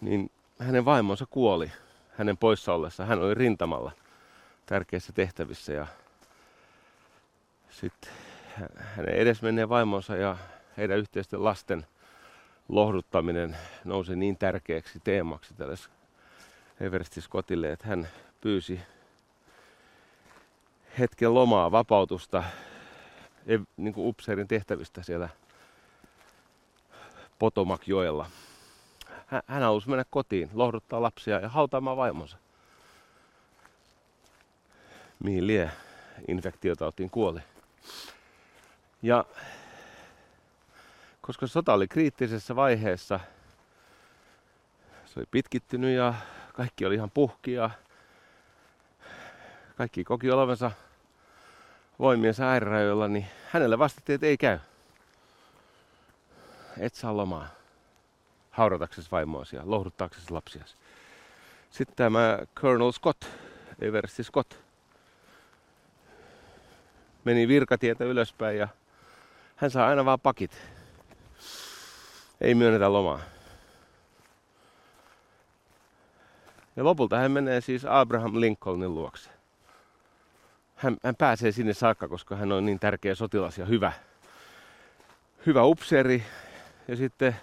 niin 0.00 0.30
hänen 0.64 0.84
vaimonsa 0.84 1.26
kuoli 1.30 1.72
hänen 2.18 2.36
poissa 2.36 2.74
ollessa. 2.74 3.04
Hän 3.04 3.22
oli 3.22 3.34
rintamalla 3.34 3.92
tärkeissä 4.66 5.12
tehtävissä 5.12 5.72
ja 5.72 5.86
sitten 7.70 8.12
hänen 8.76 9.14
edesmenneen 9.14 9.68
vaimonsa 9.68 10.16
ja 10.16 10.36
heidän 10.76 10.98
yhteisten 10.98 11.44
lasten 11.44 11.86
lohduttaminen 12.68 13.56
nousi 13.84 14.16
niin 14.16 14.38
tärkeäksi 14.38 15.00
teemaksi 15.04 15.54
tälle 15.54 15.74
Eversti 16.80 17.20
Scottille, 17.20 17.72
että 17.72 17.86
hän 17.86 18.08
pyysi 18.40 18.80
hetken 20.98 21.34
lomaa, 21.34 21.70
vapautusta 21.70 22.44
niin 23.76 23.94
kuin 23.94 24.08
upseerin 24.08 24.48
tehtävistä 24.48 25.02
siellä 25.02 25.28
Potomakjoella. 27.38 28.26
Hän 29.46 29.62
halusi 29.62 29.88
mennä 29.88 30.04
kotiin, 30.10 30.50
lohduttaa 30.52 31.02
lapsia 31.02 31.40
ja 31.40 31.48
hautaamaan 31.48 31.96
vaimonsa. 31.96 32.36
Mihin 35.24 35.46
lie 35.46 35.70
infektiotautiin 36.28 37.10
kuoli. 37.10 37.40
Ja 39.02 39.24
koska 41.20 41.46
sota 41.46 41.72
oli 41.72 41.88
kriittisessä 41.88 42.56
vaiheessa, 42.56 43.20
se 45.06 45.20
oli 45.20 45.26
pitkittynyt 45.30 45.96
ja 45.96 46.14
kaikki 46.52 46.86
oli 46.86 46.94
ihan 46.94 47.10
puhkia. 47.10 47.70
Kaikki 49.76 50.04
koki 50.04 50.30
olevansa 50.30 50.70
voimiensa 51.98 52.44
äärirajoilla, 52.44 53.08
niin 53.08 53.26
hänelle 53.52 53.78
vastattiin, 53.78 54.14
että 54.14 54.26
ei 54.26 54.36
käy. 54.36 54.58
Et 56.78 56.94
saa 56.94 57.16
lomaa 57.16 57.63
haudataksesi 58.54 59.10
vaimoasi 59.10 59.56
ja 59.56 59.62
lohduttaaksesi 59.64 60.30
lapsiasi. 60.30 60.76
Sitten 61.70 61.96
tämä 61.96 62.38
Colonel 62.56 62.92
Scott, 62.92 63.24
Eversti 63.80 64.24
Scott, 64.24 64.54
meni 67.24 67.48
virkatietä 67.48 68.04
ylöspäin 68.04 68.58
ja 68.58 68.68
hän 69.56 69.70
saa 69.70 69.86
aina 69.86 70.04
vaan 70.04 70.20
pakit. 70.20 70.62
Ei 72.40 72.54
myönnetä 72.54 72.92
lomaa. 72.92 73.20
Ja 76.76 76.84
lopulta 76.84 77.16
hän 77.16 77.32
menee 77.32 77.60
siis 77.60 77.84
Abraham 77.84 78.40
Lincolnin 78.40 78.94
luokse. 78.94 79.30
Hän, 80.74 80.96
hän 81.04 81.16
pääsee 81.16 81.52
sinne 81.52 81.74
saakka, 81.74 82.08
koska 82.08 82.36
hän 82.36 82.52
on 82.52 82.66
niin 82.66 82.80
tärkeä 82.80 83.14
sotilas 83.14 83.58
ja 83.58 83.66
hyvä, 83.66 83.92
hyvä 85.46 85.64
upseeri. 85.64 86.24
Ja 86.88 86.96
sitten 86.96 87.36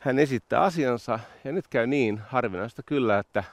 hän 0.00 0.18
esittää 0.18 0.62
asiansa 0.62 1.18
ja 1.44 1.52
nyt 1.52 1.68
käy 1.68 1.86
niin 1.86 2.18
harvinaista 2.18 2.82
kyllä, 2.82 3.18
että 3.18 3.44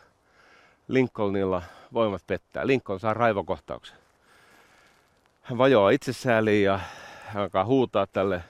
Lincolnilla 0.88 1.62
voimat 1.94 2.24
pettää. 2.28 2.68
Lincoln 2.68 3.00
saa 3.00 3.14
raivokohtauksen. 3.14 3.98
Hän 5.42 5.58
vajoaa 5.58 5.90
itsesääliin 5.90 6.64
ja 6.64 6.80
hän 7.26 7.44
alkaa 7.44 7.66
huutaa 7.66 8.08
tälle 8.08 8.44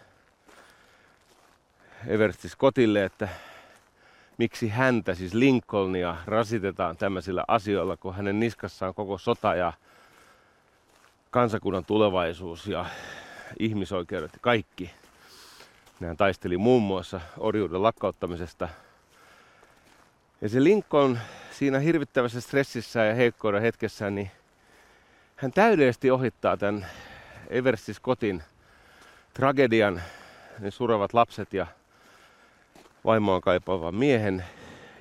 Eversti 2.08 2.50
Scottille, 2.50 3.04
että 3.04 3.30
miksi 4.38 4.70
häntä, 4.70 5.16
siis 5.16 5.34
Lincolnia, 5.34 6.16
rasitetaan 6.26 6.98
tämmöisillä 6.98 7.44
asioilla, 7.48 7.98
kun 7.98 8.16
hänen 8.16 8.40
niskassaan 8.40 8.94
koko 8.94 9.18
sota 9.18 9.56
ja 9.56 9.74
kansakunnan 11.32 11.86
tulevaisuus 11.86 12.68
ja 12.68 12.86
ihmisoikeudet 13.60 14.34
ja 14.34 14.40
kaikki. 14.42 14.92
Hän 16.06 16.18
taisteli 16.18 16.58
muun 16.58 16.84
muassa 16.84 17.22
orjuuden 17.38 17.84
lakkauttamisesta. 17.84 18.70
Ja 20.42 20.50
se 20.50 20.64
Lincoln 20.64 21.20
siinä 21.52 21.80
hirvittävässä 21.80 22.42
stressissä 22.42 23.04
ja 23.04 23.16
heikkouden 23.16 23.62
hetkessä, 23.62 24.10
niin 24.10 24.32
hän 25.36 25.52
täydellisesti 25.52 26.12
ohittaa 26.12 26.58
tämän 26.58 26.86
Eversti 27.50 27.94
Scottin 27.94 28.44
tragedian, 29.34 30.02
ne 30.60 30.72
surevat 30.72 31.14
lapset 31.14 31.54
ja 31.54 31.68
vaimoaan 33.06 33.42
kaipaavan 33.42 33.96
miehen. 33.96 34.46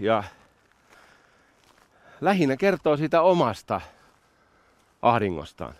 Ja 0.01 0.25
lähinnä 2.21 2.57
kertoo 2.57 2.97
siitä 2.97 3.23
omasta 3.23 3.81
ahdingostaan. 5.03 5.75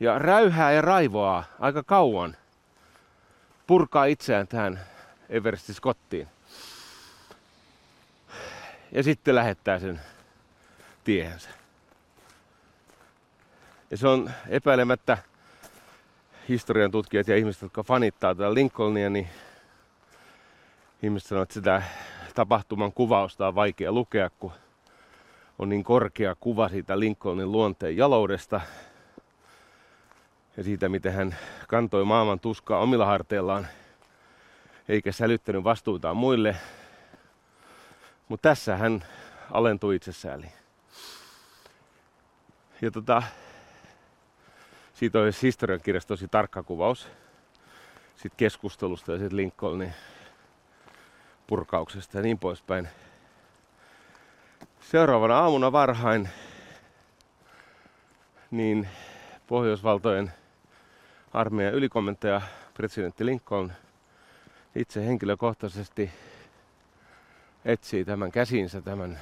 Ja 0.00 0.18
räyhää 0.18 0.72
ja 0.72 0.82
raivoaa 0.82 1.44
aika 1.58 1.82
kauan. 1.82 2.36
Purkaa 3.70 4.04
itseään 4.04 4.48
tähän 4.48 4.80
Everesti 5.28 5.74
Scottiin. 5.74 6.28
Ja 8.92 9.02
sitten 9.02 9.34
lähettää 9.34 9.78
sen 9.78 10.00
tiehensä. 11.04 11.48
Ja 13.90 13.96
se 13.96 14.08
on 14.08 14.30
epäilemättä 14.48 15.18
historian 16.48 16.90
tutkijat 16.90 17.28
ja 17.28 17.36
ihmiset, 17.36 17.62
jotka 17.62 17.82
fanittaa 17.82 18.34
tätä 18.34 18.54
Lincolnia, 18.54 19.10
niin 19.10 19.28
ihmiset 21.02 21.28
sanoo, 21.28 21.42
että 21.42 21.54
sitä 21.54 21.82
tapahtuman 22.34 22.92
kuvausta 22.92 23.48
on 23.48 23.54
vaikea 23.54 23.92
lukea, 23.92 24.30
kun 24.30 24.52
on 25.58 25.68
niin 25.68 25.84
korkea 25.84 26.34
kuva 26.40 26.68
siitä 26.68 27.00
Lincolnin 27.00 27.52
luonteen 27.52 27.96
jaloudesta 27.96 28.60
ja 30.56 30.64
siitä, 30.64 30.88
miten 30.88 31.12
hän 31.12 31.36
kantoi 31.68 32.04
maailman 32.04 32.40
tuskaa 32.40 32.80
omilla 32.80 33.06
harteillaan, 33.06 33.66
eikä 34.88 35.12
sälyttänyt 35.12 35.64
vastuutaan 35.64 36.16
muille. 36.16 36.56
Mutta 38.28 38.48
tässä 38.48 38.76
hän 38.76 39.04
alentui 39.50 39.96
itsesääliin. 39.96 40.52
Ja 42.82 42.90
tota, 42.90 43.22
siitä 44.94 45.18
on 45.18 45.32
historiankirjassa 45.42 46.08
tosi 46.08 46.28
tarkka 46.28 46.62
kuvaus 46.62 47.08
sit 48.16 48.32
keskustelusta 48.36 49.12
ja 49.12 49.18
sitten 49.18 49.36
Lincolnin 49.36 49.94
purkauksesta 51.46 52.18
ja 52.18 52.22
niin 52.22 52.38
poispäin. 52.38 52.88
Seuraavana 54.80 55.38
aamuna 55.38 55.72
varhain 55.72 56.28
niin 58.50 58.88
Pohjoisvaltojen 59.46 60.32
armeijan 61.32 61.74
ylikomentaja 61.74 62.40
presidentti 62.74 63.26
Lincoln 63.26 63.72
itse 64.74 65.06
henkilökohtaisesti 65.06 66.10
etsii 67.64 68.04
tämän 68.04 68.32
käsinsä 68.32 68.82
tämän 68.82 69.20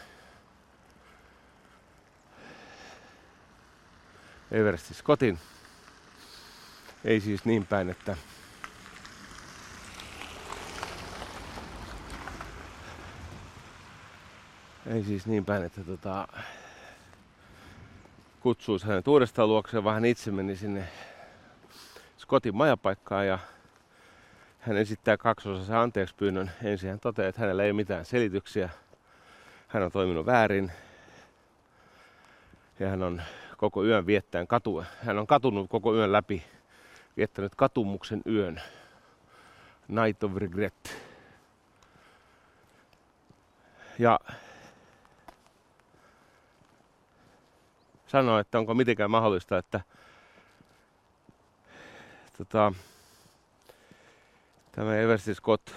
Everesti 4.51 4.95
Scottin. 4.95 5.39
Ei 7.05 7.21
siis 7.21 7.45
niin 7.45 7.67
päin, 7.67 7.91
että 7.91 8.17
Ei 14.87 15.05
siis 15.05 15.27
niin 15.27 15.45
päin, 15.45 15.65
että 15.65 15.85
tota, 15.85 16.29
kutsuisi 18.41 18.87
hänet 18.87 19.09
uudestaan 19.09 19.49
luokseen, 19.49 19.85
vaan 19.85 19.95
hän 19.95 20.05
itse 20.05 20.31
meni 20.31 20.57
sinne 20.57 20.89
Scottin 22.29 22.57
majapaikkaan 22.57 23.27
ja 23.27 23.39
hän 24.59 24.77
esittää 24.77 25.17
kaksosaisen 25.17 25.77
anteeksi 25.77 26.15
pyynnön. 26.15 26.51
Ensin 26.63 26.91
hän 26.91 27.01
toteaa, 27.01 27.29
että 27.29 27.41
hänellä 27.41 27.63
ei 27.63 27.71
ole 27.71 27.77
mitään 27.77 28.05
selityksiä. 28.05 28.69
Hän 29.69 29.83
on 29.83 29.93
toiminut 29.93 30.27
väärin. 30.27 30.73
Ja 32.79 32.89
hän 32.89 33.03
on 33.03 33.23
koko 33.57 33.85
yön 33.85 34.07
viettäen 34.07 34.47
katu. 34.47 34.85
Hän 35.03 35.19
on 35.19 35.27
katunut 35.27 35.71
koko 35.71 35.95
yön 35.95 36.13
läpi, 36.13 36.45
viettänyt 37.17 37.55
katumuksen 37.55 38.23
yön. 38.27 38.63
Night 39.89 40.25
of 40.25 40.37
Regret. 40.37 41.03
Ja 43.99 44.21
sanoa, 48.07 48.41
että 48.41 48.59
onko 48.59 48.75
mitenkään 48.75 49.11
mahdollista, 49.11 49.59
että 49.59 49.81
tota, 52.39 52.73
tämä 54.73 54.97
Eversti 54.97 55.35
Scott 55.35 55.71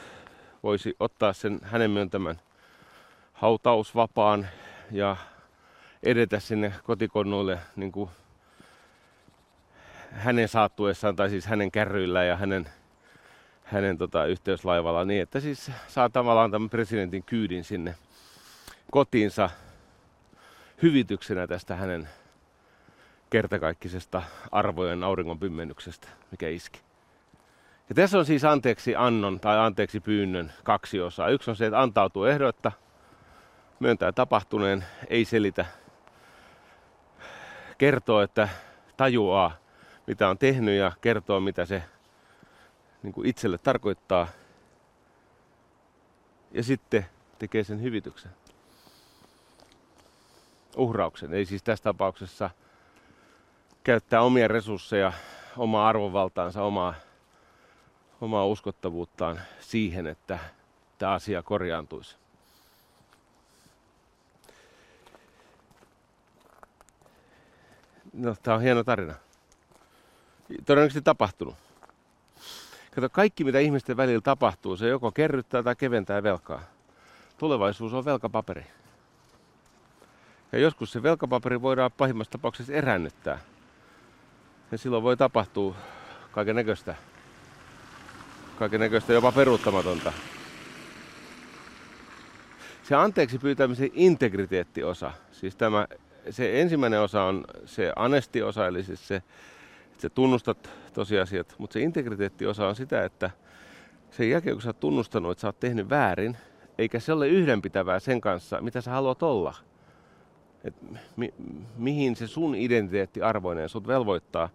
voisi 0.63 0.95
ottaa 0.99 1.33
sen 1.33 1.59
hänen 1.63 1.91
myöntämän 1.91 2.39
hautausvapaan 3.33 4.47
ja 4.91 5.17
edetä 6.03 6.39
sinne 6.39 6.73
kotikonnuille 6.83 7.59
niin 7.75 7.91
kuin 7.91 8.09
hänen 10.11 10.47
saattuessaan 10.47 11.15
tai 11.15 11.29
siis 11.29 11.45
hänen 11.45 11.71
kärryillä 11.71 12.23
ja 12.23 12.35
hänen, 12.35 12.69
hänen 13.63 13.97
tota, 13.97 14.25
yhteyslaivalla 14.25 15.05
niin, 15.05 15.21
että 15.21 15.39
siis 15.39 15.71
saa 15.87 16.09
tavallaan 16.09 16.51
tämän 16.51 16.69
presidentin 16.69 17.23
kyydin 17.23 17.63
sinne 17.63 17.95
kotiinsa 18.91 19.49
hyvityksenä 20.81 21.47
tästä 21.47 21.75
hänen 21.75 22.09
kertakaikkisesta 23.31 24.21
arvojen 24.51 25.03
auringon 25.03 25.39
pimmennyksestä, 25.39 26.07
mikä 26.31 26.49
iski. 26.49 26.79
Ja 27.89 27.95
tässä 27.95 28.17
on 28.17 28.25
siis 28.25 28.43
anteeksi 28.43 28.95
annon 28.95 29.39
tai 29.39 29.59
anteeksi 29.59 29.99
pyynnön 29.99 30.53
kaksi 30.63 31.01
osaa. 31.01 31.29
Yksi 31.29 31.49
on 31.49 31.55
se, 31.55 31.65
että 31.65 31.81
antautuu 31.81 32.23
ehdoitta, 32.23 32.71
myöntää 33.79 34.11
tapahtuneen, 34.11 34.85
ei 35.09 35.25
selitä, 35.25 35.65
kertoo, 37.77 38.21
että 38.21 38.49
tajuaa, 38.97 39.57
mitä 40.07 40.29
on 40.29 40.37
tehnyt 40.37 40.77
ja 40.77 40.91
kertoo, 41.01 41.39
mitä 41.39 41.65
se 41.65 41.83
niin 43.03 43.13
kuin 43.13 43.27
itselle 43.27 43.57
tarkoittaa. 43.57 44.27
Ja 46.51 46.63
sitten 46.63 47.05
tekee 47.39 47.63
sen 47.63 47.81
hyvityksen. 47.81 48.31
Uhrauksen. 50.77 51.33
Ei 51.33 51.45
siis 51.45 51.63
tässä 51.63 51.83
tapauksessa 51.83 52.49
käyttää 53.83 54.21
omia 54.21 54.47
resursseja, 54.47 55.13
omaa 55.57 55.87
arvovaltaansa, 55.87 56.63
omaa, 56.63 56.93
omaa 58.21 58.45
uskottavuuttaan 58.45 59.41
siihen, 59.59 60.07
että 60.07 60.39
tämä 60.97 61.11
asia 61.11 61.43
korjaantuisi. 61.43 62.15
No, 68.13 68.35
tämä 68.43 68.55
on 68.55 68.61
hieno 68.61 68.83
tarina. 68.83 69.13
Todennäköisesti 70.65 71.01
tapahtunut. 71.01 71.55
Kato, 72.95 73.09
kaikki 73.09 73.43
mitä 73.43 73.59
ihmisten 73.59 73.97
välillä 73.97 74.21
tapahtuu, 74.21 74.77
se 74.77 74.87
joko 74.87 75.11
kerryttää 75.11 75.63
tai 75.63 75.75
keventää 75.75 76.23
velkaa. 76.23 76.61
Tulevaisuus 77.37 77.93
on 77.93 78.05
velkapaperi. 78.05 78.65
Ja 80.51 80.59
joskus 80.59 80.91
se 80.91 81.03
velkapaperi 81.03 81.61
voidaan 81.61 81.91
pahimmassa 81.91 82.31
tapauksessa 82.31 82.73
erännyttää. 82.73 83.39
Ja 84.71 84.77
silloin 84.77 85.03
voi 85.03 85.17
tapahtua 85.17 85.75
kaiken 86.31 86.55
näköistä. 86.55 86.95
Kaiken 88.59 88.79
näköistä 88.79 89.13
jopa 89.13 89.31
peruuttamatonta. 89.31 90.13
Se 92.83 92.95
anteeksi 92.95 93.37
pyytämisen 93.39 93.89
integriteettiosa, 93.93 95.11
siis 95.31 95.55
tämä, 95.55 95.87
se 96.29 96.61
ensimmäinen 96.61 97.01
osa 97.01 97.23
on 97.23 97.45
se 97.65 97.93
anestiosa, 97.95 98.67
eli 98.67 98.83
siis 98.83 99.07
se, 99.07 99.23
että 99.93 100.09
tunnustat 100.09 100.69
tosiasiat, 100.93 101.55
mutta 101.57 101.73
se 101.73 101.79
integriteettiosa 101.79 102.67
on 102.67 102.75
sitä, 102.75 103.03
että 103.03 103.29
sen 104.11 104.29
jälkeen 104.29 104.55
kun 104.55 104.61
sä 104.61 104.69
oot 104.69 104.79
tunnustanut, 104.79 105.31
että 105.31 105.41
sä 105.41 105.47
oot 105.47 105.59
tehnyt 105.59 105.89
väärin, 105.89 106.37
eikä 106.77 106.99
se 106.99 107.13
ole 107.13 107.27
yhdenpitävää 107.27 107.99
sen 107.99 108.21
kanssa, 108.21 108.61
mitä 108.61 108.81
sä 108.81 108.91
haluat 108.91 109.23
olla. 109.23 109.55
Et 110.63 110.75
mi, 111.15 111.33
mihin 111.77 112.15
se 112.15 112.27
sun 112.27 112.55
identiteetti 112.55 113.21
arvoinen 113.21 113.69
sut 113.69 113.87
velvoittaa, 113.87 114.49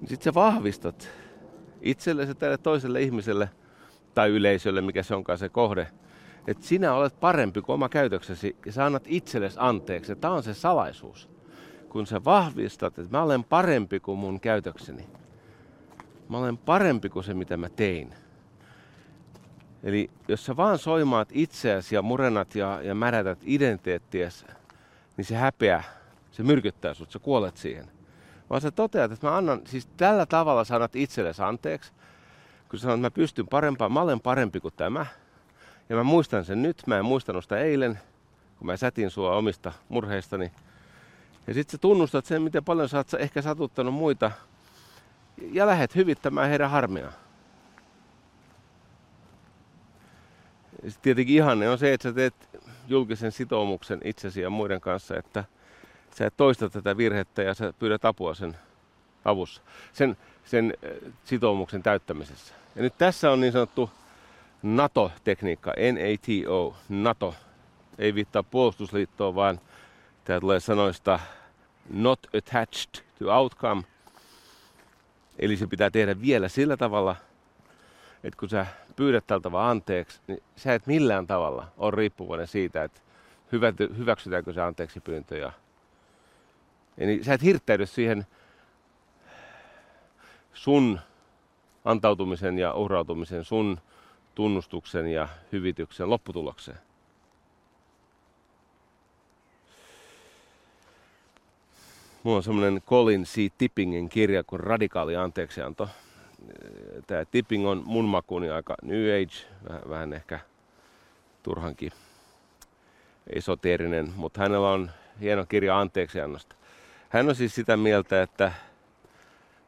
niin 0.00 0.08
sit 0.08 0.22
sä 0.22 0.34
vahvistat 0.34 1.10
itsellesi 1.80 2.34
tälle 2.34 2.58
toiselle 2.58 3.02
ihmiselle 3.02 3.50
tai 4.14 4.30
yleisölle, 4.30 4.80
mikä 4.80 5.02
se 5.02 5.14
onkaan 5.14 5.38
se 5.38 5.48
kohde, 5.48 5.88
että 6.46 6.66
sinä 6.66 6.94
olet 6.94 7.20
parempi 7.20 7.62
kuin 7.62 7.74
oma 7.74 7.88
käytöksesi 7.88 8.56
ja 8.66 8.72
sä 8.72 8.84
annat 8.84 9.04
itsellesi 9.06 9.56
anteeksi. 9.60 10.16
Tämä 10.16 10.34
on 10.34 10.42
se 10.42 10.54
salaisuus. 10.54 11.28
Kun 11.88 12.06
sä 12.06 12.24
vahvistat, 12.24 12.98
että 12.98 13.16
mä 13.16 13.22
olen 13.22 13.44
parempi 13.44 14.00
kuin 14.00 14.18
mun 14.18 14.40
käytökseni. 14.40 15.06
Mä 16.28 16.38
olen 16.38 16.58
parempi 16.58 17.08
kuin 17.08 17.24
se, 17.24 17.34
mitä 17.34 17.56
mä 17.56 17.68
tein. 17.68 18.14
Eli 19.82 20.10
jos 20.28 20.46
sä 20.46 20.56
vaan 20.56 20.78
soimaat 20.78 21.28
itseäsi 21.32 21.94
ja 21.94 22.02
murenat 22.02 22.54
ja, 22.54 22.82
ja 22.82 22.94
märätät 22.94 23.38
identiteettiäsi, 23.44 24.44
niin 25.18 25.24
se 25.24 25.36
häpeä, 25.36 25.84
se 26.30 26.42
myrkyttää 26.42 26.94
sut, 26.94 27.10
sä 27.10 27.18
kuolet 27.18 27.56
siihen. 27.56 27.90
Vaan 28.50 28.60
sä 28.60 28.70
toteat, 28.70 29.12
että 29.12 29.26
mä 29.26 29.36
annan, 29.36 29.60
siis 29.66 29.88
tällä 29.96 30.26
tavalla 30.26 30.64
sanat 30.64 30.96
itsellesi 30.96 31.42
anteeksi, 31.42 31.92
kun 32.70 32.78
sä 32.78 32.82
sanot, 32.82 32.94
että 32.94 33.06
mä 33.06 33.10
pystyn 33.10 33.48
parempaan, 33.48 33.92
mä 33.92 34.00
olen 34.00 34.20
parempi 34.20 34.60
kuin 34.60 34.74
tämä. 34.76 35.06
Ja 35.88 35.96
mä 35.96 36.02
muistan 36.02 36.44
sen 36.44 36.62
nyt, 36.62 36.82
mä 36.86 36.98
en 36.98 37.04
muistanut 37.04 37.44
sitä 37.44 37.58
eilen, 37.58 37.98
kun 38.58 38.66
mä 38.66 38.76
sätin 38.76 39.10
sua 39.10 39.36
omista 39.36 39.72
murheistani. 39.88 40.52
Ja 41.46 41.54
sitten 41.54 41.72
sä 41.72 41.78
tunnustat 41.78 42.26
sen, 42.26 42.42
miten 42.42 42.64
paljon 42.64 42.88
sä 42.88 42.96
oot 42.96 43.14
ehkä 43.14 43.42
satuttanut 43.42 43.94
muita 43.94 44.30
ja 45.52 45.66
lähdet 45.66 45.94
hyvittämään 45.94 46.48
heidän 46.48 46.70
harmiaan. 46.70 47.12
Sitten 50.72 51.02
tietenkin 51.02 51.36
ihanne 51.36 51.70
on 51.70 51.78
se, 51.78 51.92
että 51.92 52.08
sä 52.08 52.12
teet 52.12 52.34
julkisen 52.88 53.32
sitoumuksen 53.32 54.00
itsesi 54.04 54.40
ja 54.40 54.50
muiden 54.50 54.80
kanssa, 54.80 55.16
että 55.16 55.44
sä 56.14 56.26
et 56.26 56.36
toista 56.36 56.70
tätä 56.70 56.96
virhettä 56.96 57.42
ja 57.42 57.54
sä 57.54 57.72
pyydät 57.78 58.04
apua 58.04 58.34
sen 58.34 58.56
avussa, 59.24 59.62
sen, 59.92 60.16
sen 60.44 60.74
sitoumuksen 61.24 61.82
täyttämisessä. 61.82 62.54
Ja 62.76 62.82
nyt 62.82 62.98
tässä 62.98 63.30
on 63.30 63.40
niin 63.40 63.52
sanottu 63.52 63.90
NATO-tekniikka, 64.62 65.72
NATO, 65.76 66.76
NATO. 66.88 67.34
Ei 67.98 68.14
viittaa 68.14 68.42
puolustusliittoon, 68.42 69.34
vaan 69.34 69.60
tämä 70.24 70.40
tulee 70.40 70.60
sanoista 70.60 71.20
not 71.90 72.20
attached 72.26 73.04
to 73.18 73.36
outcome. 73.38 73.82
Eli 75.38 75.56
se 75.56 75.66
pitää 75.66 75.90
tehdä 75.90 76.20
vielä 76.20 76.48
sillä 76.48 76.76
tavalla, 76.76 77.16
että 78.24 78.38
kun 78.38 78.48
sä 78.48 78.66
vaan 79.52 79.70
anteeksi, 79.70 80.20
niin 80.26 80.42
sä 80.56 80.74
et 80.74 80.86
millään 80.86 81.26
tavalla 81.26 81.66
ole 81.76 81.90
riippuvainen 81.90 82.46
siitä, 82.46 82.84
että 82.84 83.00
hyväksytäänkö 83.98 84.52
se 84.52 84.60
anteeksi 84.60 85.00
pyyntö. 85.00 85.38
Ja, 85.38 85.52
Eli 86.98 87.24
sä 87.24 87.34
et 87.34 87.42
hirttäydy 87.42 87.86
siihen 87.86 88.26
sun 90.52 91.00
antautumisen 91.84 92.58
ja 92.58 92.74
uhrautumisen, 92.74 93.44
sun 93.44 93.80
tunnustuksen 94.34 95.06
ja 95.06 95.28
hyvityksen 95.52 96.10
lopputulokseen. 96.10 96.78
Mulla 102.22 102.36
on 102.36 102.42
semmoinen 102.42 102.82
Colin 102.86 103.24
C. 103.24 103.52
Tippingin 103.58 104.08
kirja 104.08 104.44
kuin 104.44 104.60
Radikaali 104.60 105.16
anteeksianto. 105.16 105.88
Tämä 107.06 107.24
Tipping 107.24 107.68
on 107.68 107.82
mun 107.86 108.04
makuuni 108.04 108.50
aika 108.50 108.74
New 108.82 109.22
Age, 109.22 109.46
vähän, 109.68 109.82
vähän 109.88 110.12
ehkä 110.12 110.40
turhankin 111.42 111.92
esoteerinen, 113.32 114.12
mutta 114.16 114.40
hänellä 114.40 114.70
on 114.70 114.90
hieno 115.20 115.46
kirja 115.46 115.80
anteeksiannosta. 115.80 116.56
Hän 117.08 117.28
on 117.28 117.34
siis 117.34 117.54
sitä 117.54 117.76
mieltä, 117.76 118.22
että 118.22 118.52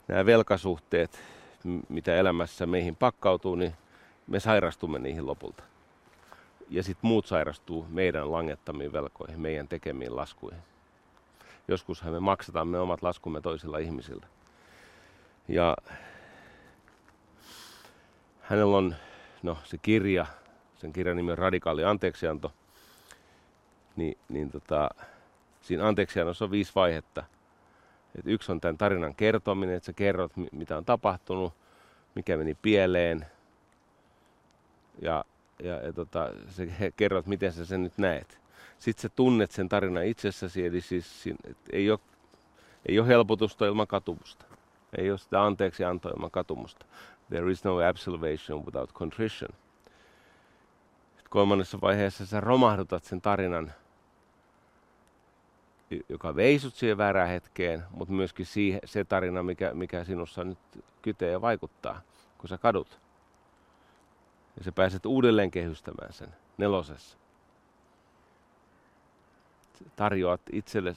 nämä 0.08 0.26
velkasuhteet, 0.26 1.22
mitä 1.88 2.16
elämässä 2.16 2.66
meihin 2.66 2.96
pakkautuu, 2.96 3.54
niin 3.54 3.74
me 4.26 4.40
sairastumme 4.40 4.98
niihin 4.98 5.26
lopulta. 5.26 5.62
Ja 6.70 6.82
sitten 6.82 7.08
muut 7.08 7.26
sairastuu 7.26 7.86
meidän 7.88 8.32
langettamiin 8.32 8.92
velkoihin, 8.92 9.40
meidän 9.40 9.68
tekemiin 9.68 10.16
laskuihin. 10.16 10.60
Joskushan 11.68 12.12
me 12.12 12.20
maksataan 12.20 12.68
me 12.68 12.78
omat 12.78 13.02
laskumme 13.02 13.40
toisilla 13.40 13.78
ihmisillä. 13.78 14.26
Ja 15.48 15.76
hänellä 18.50 18.76
on 18.76 18.94
no, 19.42 19.58
se 19.64 19.78
kirja, 19.78 20.26
sen 20.76 20.92
kirjan 20.92 21.16
nimi 21.16 21.32
on 21.32 21.38
Radikaali 21.38 21.84
anteeksianto. 21.84 22.52
Niin, 23.96 24.18
niin 24.28 24.50
tota, 24.50 24.90
siinä 25.60 25.88
anteeksiannossa 25.88 26.44
on 26.44 26.50
viisi 26.50 26.72
vaihetta. 26.74 27.24
Et 28.18 28.26
yksi 28.26 28.52
on 28.52 28.60
tämän 28.60 28.78
tarinan 28.78 29.14
kertominen, 29.14 29.76
että 29.76 29.86
sä 29.86 29.92
kerrot, 29.92 30.32
mitä 30.52 30.76
on 30.76 30.84
tapahtunut, 30.84 31.52
mikä 32.14 32.36
meni 32.36 32.54
pieleen, 32.62 33.26
ja, 35.02 35.24
ja, 35.62 35.74
ja 35.74 35.92
tota, 35.92 36.30
sä 36.48 36.62
kerrot, 36.96 37.26
miten 37.26 37.52
sä 37.52 37.64
sen 37.64 37.82
nyt 37.82 37.98
näet. 37.98 38.40
Sitten 38.78 39.02
sä 39.02 39.08
tunnet 39.08 39.50
sen 39.50 39.68
tarinan 39.68 40.06
itsessäsi, 40.06 40.66
eli 40.66 40.80
siis 40.80 41.24
ei 41.72 41.90
ole, 41.90 41.98
ei 42.86 42.98
ole 42.98 43.08
helpotusta 43.08 43.66
ilman 43.66 43.86
katumusta. 43.86 44.44
Ei 44.98 45.10
ole 45.10 45.18
sitä 45.18 45.44
anteeksi 45.44 45.84
antoa 45.84 46.12
ilman 46.12 46.30
katumusta. 46.30 46.86
There 47.30 47.50
is 47.50 47.64
no 47.64 47.78
absolvation 47.88 48.64
without 48.66 48.92
contrition. 48.92 49.50
Sitten 51.16 51.30
kolmannessa 51.30 51.80
vaiheessa 51.80 52.26
sä 52.26 52.40
romahdutat 52.40 53.04
sen 53.04 53.20
tarinan, 53.20 53.72
joka 56.08 56.36
veisut 56.36 56.74
siihen 56.74 56.98
väärään 56.98 57.28
hetkeen, 57.28 57.82
mutta 57.90 58.14
myöskin 58.14 58.46
siihen, 58.46 58.80
se 58.84 59.04
tarina, 59.04 59.42
mikä, 59.42 59.74
mikä 59.74 60.04
sinussa 60.04 60.44
nyt 60.44 60.58
kytee 61.02 61.30
ja 61.30 61.40
vaikuttaa, 61.40 62.00
kun 62.38 62.48
sä 62.48 62.58
kadut. 62.58 63.00
Ja 64.56 64.64
sä 64.64 64.72
pääset 64.72 65.06
uudelleen 65.06 65.50
kehystämään 65.50 66.12
sen 66.12 66.28
nelosessa. 66.58 67.18
Tarjoat 69.96 70.40
itselle 70.52 70.96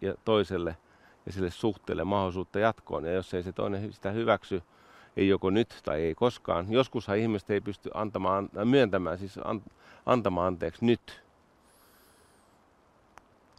ja 0.00 0.14
toiselle 0.24 0.76
ja 1.26 1.32
sille 1.32 1.50
suhteelle 1.50 2.04
mahdollisuutta 2.04 2.58
jatkoon. 2.58 3.04
Ja 3.04 3.12
jos 3.12 3.34
ei 3.34 3.42
se 3.42 3.52
toinen 3.52 3.92
sitä 3.92 4.10
hyväksy, 4.10 4.62
ei 5.18 5.28
joko 5.28 5.50
nyt 5.50 5.80
tai 5.84 6.00
ei 6.00 6.14
koskaan. 6.14 6.72
Joskushan 6.72 7.18
ihmiset 7.18 7.50
ei 7.50 7.60
pysty 7.60 7.90
antamaan, 7.94 8.48
myöntämään, 8.64 9.18
siis 9.18 9.38
antamaan 10.06 10.46
anteeksi 10.46 10.84
nyt. 10.84 11.22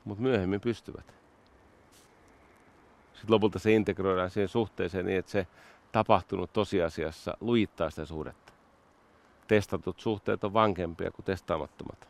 Mutta 0.04 0.22
myöhemmin 0.22 0.62
pystyvät. 0.62 1.06
Sitten 3.14 3.34
lopulta 3.34 3.60
se 3.60 3.72
integroidaan 3.72 4.30
siihen 4.30 4.48
suhteeseen 4.48 5.06
niin, 5.06 5.20
että 5.20 5.32
se 5.32 5.48
tapahtunut 5.92 6.54
tosiasiassa 6.54 7.38
lujittaa 7.42 7.90
sitä 7.90 8.06
suhdetta 8.06 8.50
testatut 9.50 10.00
suhteet 10.00 10.44
on 10.44 10.54
vankempia 10.54 11.12
kuin 11.12 11.26
testaamattomat. 11.26 12.08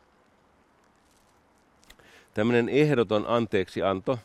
Tämmöinen 2.34 2.68
ehdoton 2.68 3.24
anteeksianto 3.28 4.18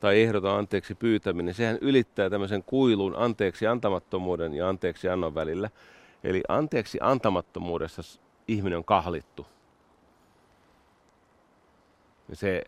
tai 0.00 0.22
ehdoton 0.22 0.58
anteeksi 0.58 0.94
pyytäminen, 0.94 1.54
sehän 1.54 1.78
ylittää 1.80 2.30
tämmöisen 2.30 2.62
kuilun 2.62 3.14
anteeksi 3.16 3.66
antamattomuuden 3.66 4.54
ja 4.54 4.68
anteeksi 4.68 5.08
annon 5.08 5.34
välillä. 5.34 5.70
Eli 6.24 6.42
anteeksi 6.48 6.98
antamattomuudessa 7.00 8.02
ihminen 8.48 8.76
on 8.76 8.84
kahlittu. 8.84 9.46
Ja 12.28 12.36
se 12.36 12.64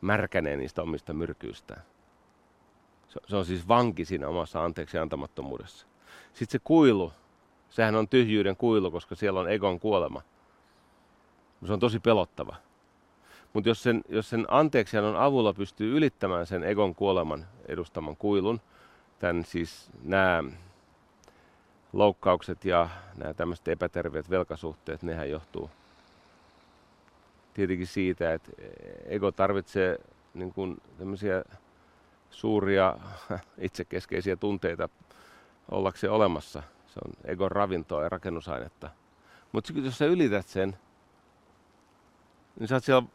märkänee 0.00 0.56
niistä 0.56 0.82
omista 0.82 1.12
myrkyistään. 1.12 1.82
Se 3.26 3.36
on 3.36 3.44
siis 3.44 3.68
vanki 3.68 4.04
siinä 4.04 4.28
omassa 4.28 4.64
anteeksi 4.64 4.98
antamattomuudessa. 4.98 5.86
Sitten 6.32 6.52
se 6.52 6.58
kuilu, 6.64 7.12
sehän 7.70 7.94
on 7.94 8.08
tyhjyyden 8.08 8.56
kuilu, 8.56 8.90
koska 8.90 9.14
siellä 9.14 9.40
on 9.40 9.50
egon 9.50 9.80
kuolema. 9.80 10.22
Se 11.66 11.72
on 11.72 11.80
tosi 11.80 12.00
pelottava. 12.00 12.56
Mutta 13.52 13.68
jos 13.68 13.82
sen, 13.82 14.02
jos 14.08 14.30
sen 14.30 14.46
anteeksiannon 14.48 15.16
avulla 15.16 15.54
pystyy 15.54 15.96
ylittämään 15.96 16.46
sen 16.46 16.64
egon 16.64 16.94
kuoleman 16.94 17.46
edustaman 17.68 18.16
kuilun, 18.16 18.60
tämän 19.18 19.44
siis 19.44 19.90
nämä 20.02 20.44
loukkaukset 21.92 22.64
ja 22.64 22.88
nämä 23.16 23.34
tämmöiset 23.34 23.68
epäterveet 23.68 24.30
velkasuhteet, 24.30 25.02
nehän 25.02 25.30
johtuu 25.30 25.70
tietenkin 27.54 27.86
siitä, 27.86 28.32
että 28.32 28.52
ego 29.04 29.32
tarvitsee 29.32 29.98
niin 30.34 30.52
kuin 30.52 30.82
tämmöisiä 30.98 31.44
suuria 32.30 32.96
itsekeskeisiä 33.58 34.36
tunteita 34.36 34.88
ollakseen 35.70 36.12
olemassa. 36.12 36.62
Se 36.86 37.00
on 37.04 37.12
egon 37.24 37.50
ravintoa 37.50 38.02
ja 38.02 38.08
rakennusainetta. 38.08 38.90
Mutta 39.52 39.72
jos 39.76 39.98
sä 39.98 40.04
ylität 40.04 40.48
sen, 40.48 40.76
niin 42.58 42.68
sä 42.68 42.74
oot 42.74 42.84
siellä 42.84 43.08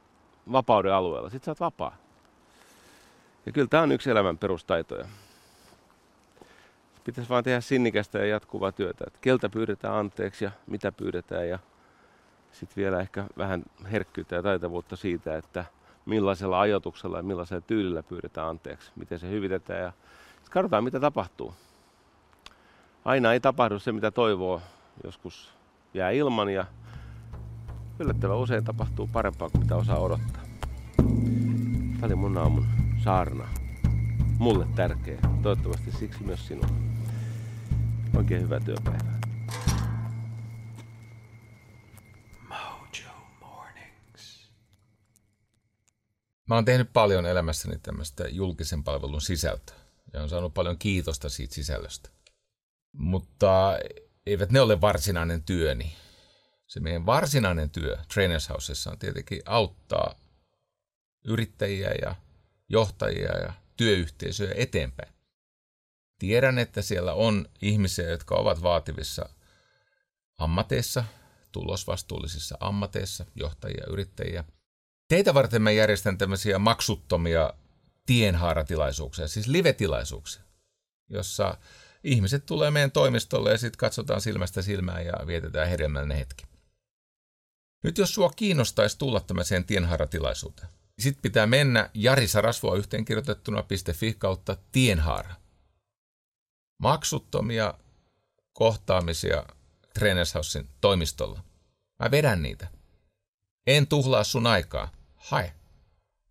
vapauden 0.51 0.93
alueella. 0.93 1.29
Sitten 1.29 1.45
sä 1.45 1.51
oot 1.51 1.59
vapaa. 1.59 1.95
Ja 3.45 3.51
kyllä 3.51 3.67
tämä 3.67 3.83
on 3.83 3.91
yksi 3.91 4.09
elämän 4.09 4.37
perustaitoja. 4.37 5.05
Pitäisi 7.03 7.29
vaan 7.29 7.43
tehdä 7.43 7.61
sinnikästä 7.61 8.19
ja 8.19 8.25
jatkuvaa 8.25 8.71
työtä. 8.71 9.03
Että 9.07 9.19
keltä 9.21 9.49
pyydetään 9.49 9.93
anteeksi 9.93 10.45
ja 10.45 10.51
mitä 10.67 10.91
pyydetään. 10.91 11.49
Ja 11.49 11.59
sitten 12.51 12.75
vielä 12.75 13.01
ehkä 13.01 13.25
vähän 13.37 13.63
herkkyyttä 13.91 14.35
ja 14.35 14.43
taitavuutta 14.43 14.95
siitä, 14.95 15.37
että 15.37 15.65
millaisella 16.05 16.59
ajatuksella 16.59 17.17
ja 17.17 17.23
millaisella 17.23 17.61
tyylillä 17.61 18.03
pyydetään 18.03 18.49
anteeksi. 18.49 18.91
Miten 18.95 19.19
se 19.19 19.29
hyvitetään 19.29 19.81
ja 19.81 19.91
sitten 20.27 20.49
katsotaan 20.49 20.83
mitä 20.83 20.99
tapahtuu. 20.99 21.53
Aina 23.05 23.33
ei 23.33 23.39
tapahdu 23.39 23.79
se 23.79 23.91
mitä 23.91 24.11
toivoo. 24.11 24.61
Joskus 25.03 25.53
jää 25.93 26.09
ilman 26.09 26.49
ja 26.49 26.65
yllättävän 27.99 28.37
usein 28.37 28.63
tapahtuu 28.63 29.07
parempaa 29.07 29.49
kuin 29.49 29.61
mitä 29.61 29.75
osaa 29.75 29.99
odottaa. 29.99 30.43
Tämä 31.93 32.05
oli 32.05 32.15
mun 32.15 32.37
aamun 32.37 32.67
saarna. 33.03 33.47
Mulle 34.39 34.67
tärkeä. 34.75 35.19
Toivottavasti 35.41 35.91
siksi 35.91 36.23
myös 36.23 36.47
sinulle. 36.47 36.75
Oikein 38.17 38.41
hyvää 38.41 38.59
työpäivää. 38.59 39.15
Mä 46.49 46.55
oon 46.55 46.65
tehnyt 46.65 46.93
paljon 46.93 47.25
elämässäni 47.25 47.77
tämmöistä 47.77 48.27
julkisen 48.27 48.83
palvelun 48.83 49.21
sisältöä 49.21 49.75
ja 50.13 50.21
on 50.21 50.29
saanut 50.29 50.53
paljon 50.53 50.77
kiitosta 50.77 51.29
siitä 51.29 51.55
sisällöstä. 51.55 52.09
Mutta 52.91 53.77
eivät 54.25 54.51
ne 54.51 54.61
ole 54.61 54.81
varsinainen 54.81 55.43
työni 55.43 55.95
se 56.68 56.80
meidän 56.80 57.05
varsinainen 57.05 57.70
työ 57.70 57.97
Trainers 58.13 58.49
Housessa 58.49 58.91
on 58.91 58.99
tietenkin 58.99 59.41
auttaa 59.45 60.16
yrittäjiä 61.26 61.91
ja 62.01 62.16
johtajia 62.70 63.38
ja 63.38 63.53
työyhteisöjä 63.78 64.53
eteenpäin. 64.55 65.13
Tiedän, 66.20 66.59
että 66.59 66.82
siellä 66.82 67.13
on 67.13 67.49
ihmisiä, 67.61 68.09
jotka 68.09 68.36
ovat 68.36 68.63
vaativissa 68.63 69.30
ammateissa, 70.38 71.03
tulosvastuullisissa 71.51 72.57
ammateissa, 72.59 73.26
johtajia, 73.36 73.84
yrittäjiä. 73.89 74.43
Teitä 75.07 75.34
varten 75.34 75.61
mä 75.61 75.72
järjestän 75.72 76.18
tämmöisiä 76.18 76.59
maksuttomia 76.59 77.53
tienhaaratilaisuuksia, 78.05 79.28
siis 79.28 79.47
live-tilaisuuksia, 79.47 80.41
jossa 81.09 81.57
ihmiset 82.03 82.45
tulee 82.45 82.72
meidän 82.72 82.91
toimistolle 82.91 83.51
ja 83.51 83.57
sitten 83.57 83.78
katsotaan 83.78 84.22
silmästä 84.22 84.61
silmään 84.61 85.05
ja 85.05 85.13
vietetään 85.28 85.70
hedelmällinen 85.70 86.18
hetki. 86.18 86.54
Nyt 87.86 87.97
jos 87.97 88.13
sua 88.13 88.29
kiinnostaisi 88.29 88.97
tulla 88.97 89.19
tämmöiseen 89.19 89.65
tienhaaratilaisuuteen, 89.65 90.67
niin 90.67 91.03
sitten 91.03 91.21
pitää 91.21 91.47
mennä 91.47 91.89
Jari 91.93 92.27
Sarasvoa 92.27 92.75
yhteenkirjoitettuna.fi 92.75 94.13
kautta 94.17 94.57
tienhaara. 94.71 95.36
Maksuttomia 96.79 97.73
kohtaamisia 98.53 99.45
Trainershousein 99.93 100.69
toimistolla. 100.81 101.43
Mä 101.99 102.11
vedän 102.11 102.41
niitä. 102.41 102.67
En 103.67 103.88
tuhlaa 103.88 104.23
sun 104.23 104.47
aikaa. 104.47 104.91
Hae. 105.15 105.53